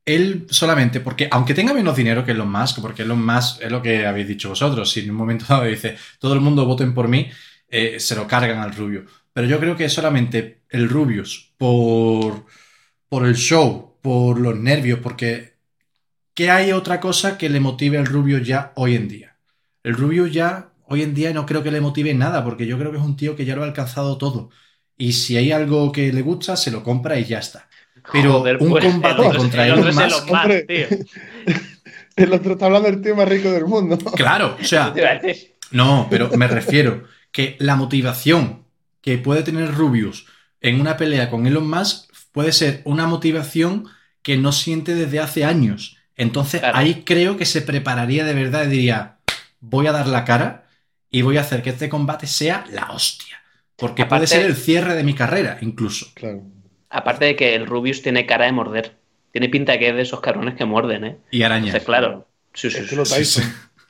[0.06, 3.82] él solamente, porque aunque tenga menos dinero que Elon Musk, porque Elon Musk es lo
[3.82, 7.08] que habéis dicho vosotros, si en un momento dado dice, todo el mundo voten por
[7.08, 7.30] mí,
[7.68, 9.06] eh, se lo cargan al Rubio.
[9.34, 12.46] Pero yo creo que solamente el Rubius, por,
[13.10, 15.58] por el show, por los nervios, porque
[16.34, 19.38] ¿qué hay otra cosa que le motive al Rubio ya hoy en día?
[19.84, 22.92] El Rubio ya hoy en día no creo que le motive nada, porque yo creo
[22.92, 24.50] que es un tío que ya lo ha alcanzado todo.
[24.98, 27.70] Y si hay algo que le gusta, se lo compra y ya está.
[28.12, 30.62] Pero Joder, un pues, combate el contra el Elon otro es Musk, Elon Musk, hombre.
[30.64, 30.88] tío.
[32.16, 33.98] el otro está hablando del tío más rico del mundo.
[34.16, 34.94] Claro, o sea,
[35.72, 38.64] no, pero me refiero que la motivación
[39.02, 40.26] que puede tener Rubius
[40.62, 43.88] en una pelea con Elon Musk puede ser una motivación
[44.22, 45.98] que no siente desde hace años.
[46.16, 46.78] Entonces Claro.
[46.78, 49.18] ahí creo que se prepararía de verdad y diría,
[49.60, 50.68] voy a dar la cara
[51.10, 53.42] y voy a hacer que este combate sea la hostia.
[53.76, 56.08] Porque puede ser el cierre de mi carrera, incluso.
[56.14, 56.44] Claro.
[56.94, 58.94] Aparte de que el Rubius tiene cara de morder.
[59.32, 61.18] Tiene pinta que es de esos cabrones que muerden, ¿eh?
[61.32, 61.70] Y arañas.
[61.70, 62.28] Entonces, claro.
[62.54, 63.42] Sí, sí, sí.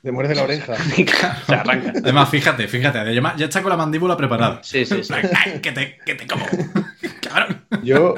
[0.03, 0.75] Le muerde la oreja.
[1.45, 1.93] Se arranca.
[1.97, 4.61] Además, fíjate, fíjate, además, ya está con la mandíbula preparada.
[4.63, 5.13] Sí, sí, sí.
[5.13, 6.45] Ay, que te, que te como.
[7.21, 7.61] Cabrón.
[7.83, 8.15] Yo,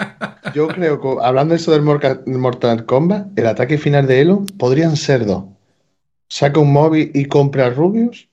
[0.53, 4.95] yo creo que, hablando de eso del Mortal Kombat, el ataque final de Elon podrían
[4.95, 5.45] ser dos.
[6.27, 8.29] Saca un móvil y compra a Rubius,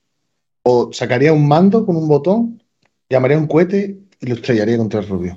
[0.63, 2.63] o sacaría un mando con un botón,
[3.09, 5.37] llamaría un cohete y lo estrellaría contra el Rubius.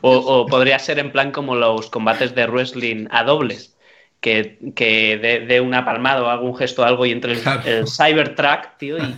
[0.00, 3.76] O, o podría ser en plan como los combates de wrestling a dobles.
[4.20, 7.40] Que, que dé de una palmada o haga un gesto o algo y entre el,
[7.40, 7.62] Claro.
[7.64, 9.02] el Cybertruck, tío, y.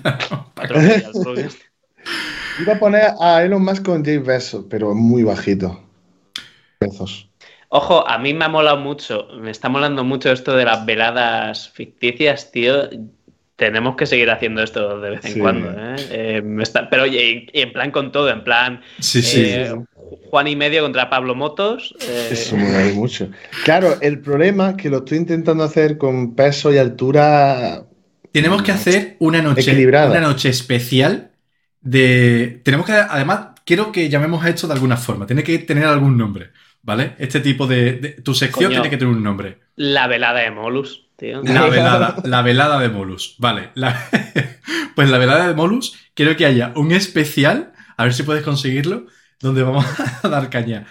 [2.61, 5.83] Iba a poner a Elon Musk con Jay Bezos, pero muy bajito.
[6.81, 7.29] Bezos.
[7.69, 11.71] Ojo, a mí me ha molado mucho, me está molando mucho esto de las veladas
[11.71, 12.91] ficticias, tío.
[13.57, 15.39] Tenemos que seguir haciendo esto de vez en Sí.
[15.41, 15.97] cuando, ¿eh?
[16.11, 19.43] Eh, está- pero oye, y, y en plan con todo, en plan Sí, sí.
[19.45, 19.75] eh,
[20.31, 21.95] Juan y medio contra Pablo Motos.
[22.01, 23.29] eh, Eso me vale mucho.
[23.65, 27.85] Claro, el problema es que lo estoy intentando hacer con peso y altura.
[28.33, 30.11] Tenemos que hacer una noche, Equilibrada.
[30.11, 31.31] una noche especial
[31.81, 32.61] de.
[32.65, 35.27] Tenemos que, además, quiero que llamemos a esto de alguna forma.
[35.27, 36.51] Tiene que tener algún nombre.
[36.85, 37.13] ¿vale?
[37.19, 37.93] Este tipo de...
[37.93, 38.81] de- tu sección Coño.
[38.81, 39.59] tiene que tener un nombre.
[39.77, 41.43] La velada de Molus, tío.
[41.45, 43.37] La velada, la velada de Molus.
[43.39, 43.71] Vale.
[43.75, 44.09] la-
[44.97, 49.07] pues la velada de Molus, quiero que haya un especial, a ver si puedes conseguirlo,
[49.41, 49.87] donde vamos
[50.23, 50.87] a dar caña.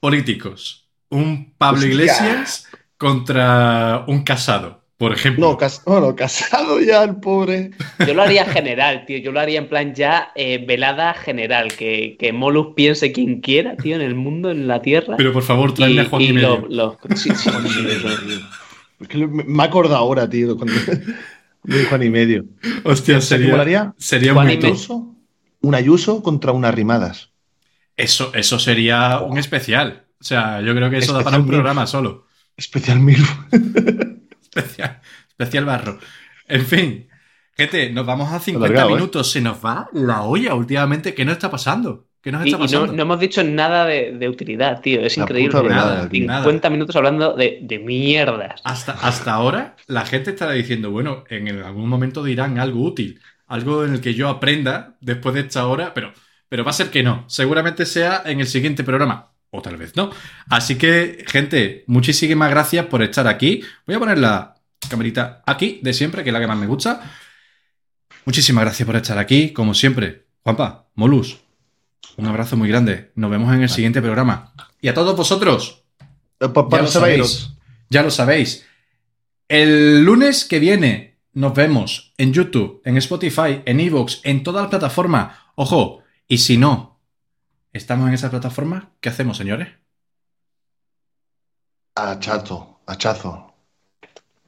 [0.00, 0.88] Políticos.
[1.10, 1.92] Un Pablo Hostia.
[1.92, 5.46] Iglesias contra un casado, por ejemplo.
[5.50, 7.70] No, cas- bueno, casado ya el pobre.
[8.06, 9.18] Yo lo haría general, tío.
[9.18, 11.72] Yo lo haría en plan ya eh, velada general.
[11.72, 15.16] Que, que Molus piense quien quiera, tío, en el mundo, en la tierra.
[15.16, 16.66] Pero por favor, tráeme a Juan y, medio.
[16.68, 18.08] lo- lo- sí, sí, sí, eso.
[19.00, 20.74] Es que me he acordado ahora, tío, cuando
[21.64, 22.44] de Juan y medio.
[22.84, 24.48] Hostia, ¿Se sería, sería Juan.
[24.48, 25.14] Ayuso,
[25.60, 27.30] un Ayuso contra unas rimadas.
[27.96, 30.04] Eso, eso sería un especial.
[30.20, 32.26] O sea, yo creo que eso da para un programa solo.
[32.56, 33.22] Especial mil.
[34.42, 35.98] Especial, especial barro.
[36.48, 37.08] En fin,
[37.54, 38.94] gente, nos vamos a 50 Alargado, ¿eh?
[38.94, 39.30] minutos.
[39.30, 41.14] Se nos va la olla últimamente.
[41.14, 42.05] ¿Qué nos está pasando?
[42.26, 45.00] ¿Qué nos Y, no, no hemos dicho nada de, de utilidad, tío.
[45.00, 45.50] Es La increíble.
[45.52, 46.22] puta verdad, Nada, tío.
[46.28, 48.60] 50 minutos hablando de, de mierdas.
[48.64, 53.20] Hasta, hasta ahora, la gente estará diciendo, bueno, en el- algún momento dirán algo útil,
[53.46, 56.12] algo en el que yo aprenda después de esta hora, pero,
[56.48, 57.24] pero va a ser que no.
[57.28, 60.10] Seguramente sea en el siguiente programa, o tal vez no.
[60.50, 63.62] Así que, gente, muchísimas gracias por estar aquí.
[63.86, 64.56] Voy a poner la
[64.90, 67.02] camarita aquí, de siempre, que es la que más me gusta.
[68.24, 70.26] Muchísimas gracias por estar aquí, como siempre.
[70.42, 71.38] Juanpa, Molus,
[72.16, 73.10] un abrazo muy grande.
[73.14, 74.52] Nos vemos en el siguiente programa.
[74.80, 75.82] Y a todos vosotros,
[76.40, 77.50] Eh, ya lo sabéis.
[77.88, 78.66] Ya lo sabéis.
[79.48, 84.70] El lunes que viene nos vemos en YouTube, en Spotify, en Evox, en todas las
[84.70, 85.36] plataformas.
[85.54, 87.00] Ojo, y si no
[87.72, 89.68] estamos en esa plataforma, ¿qué hacemos, señores?
[91.94, 93.54] Hachazo, hachazo.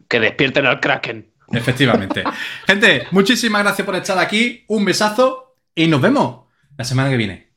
[0.09, 1.33] Que despierten al Kraken.
[1.53, 2.25] Efectivamente.
[2.67, 4.65] Gente, muchísimas gracias por estar aquí.
[4.69, 6.47] Un besazo y nos vemos
[6.77, 7.48] la semana que viene.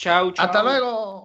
[0.00, 0.32] Chao, chao.
[0.32, 0.46] Chao, chao.
[0.46, 1.19] ¡Hasta luego!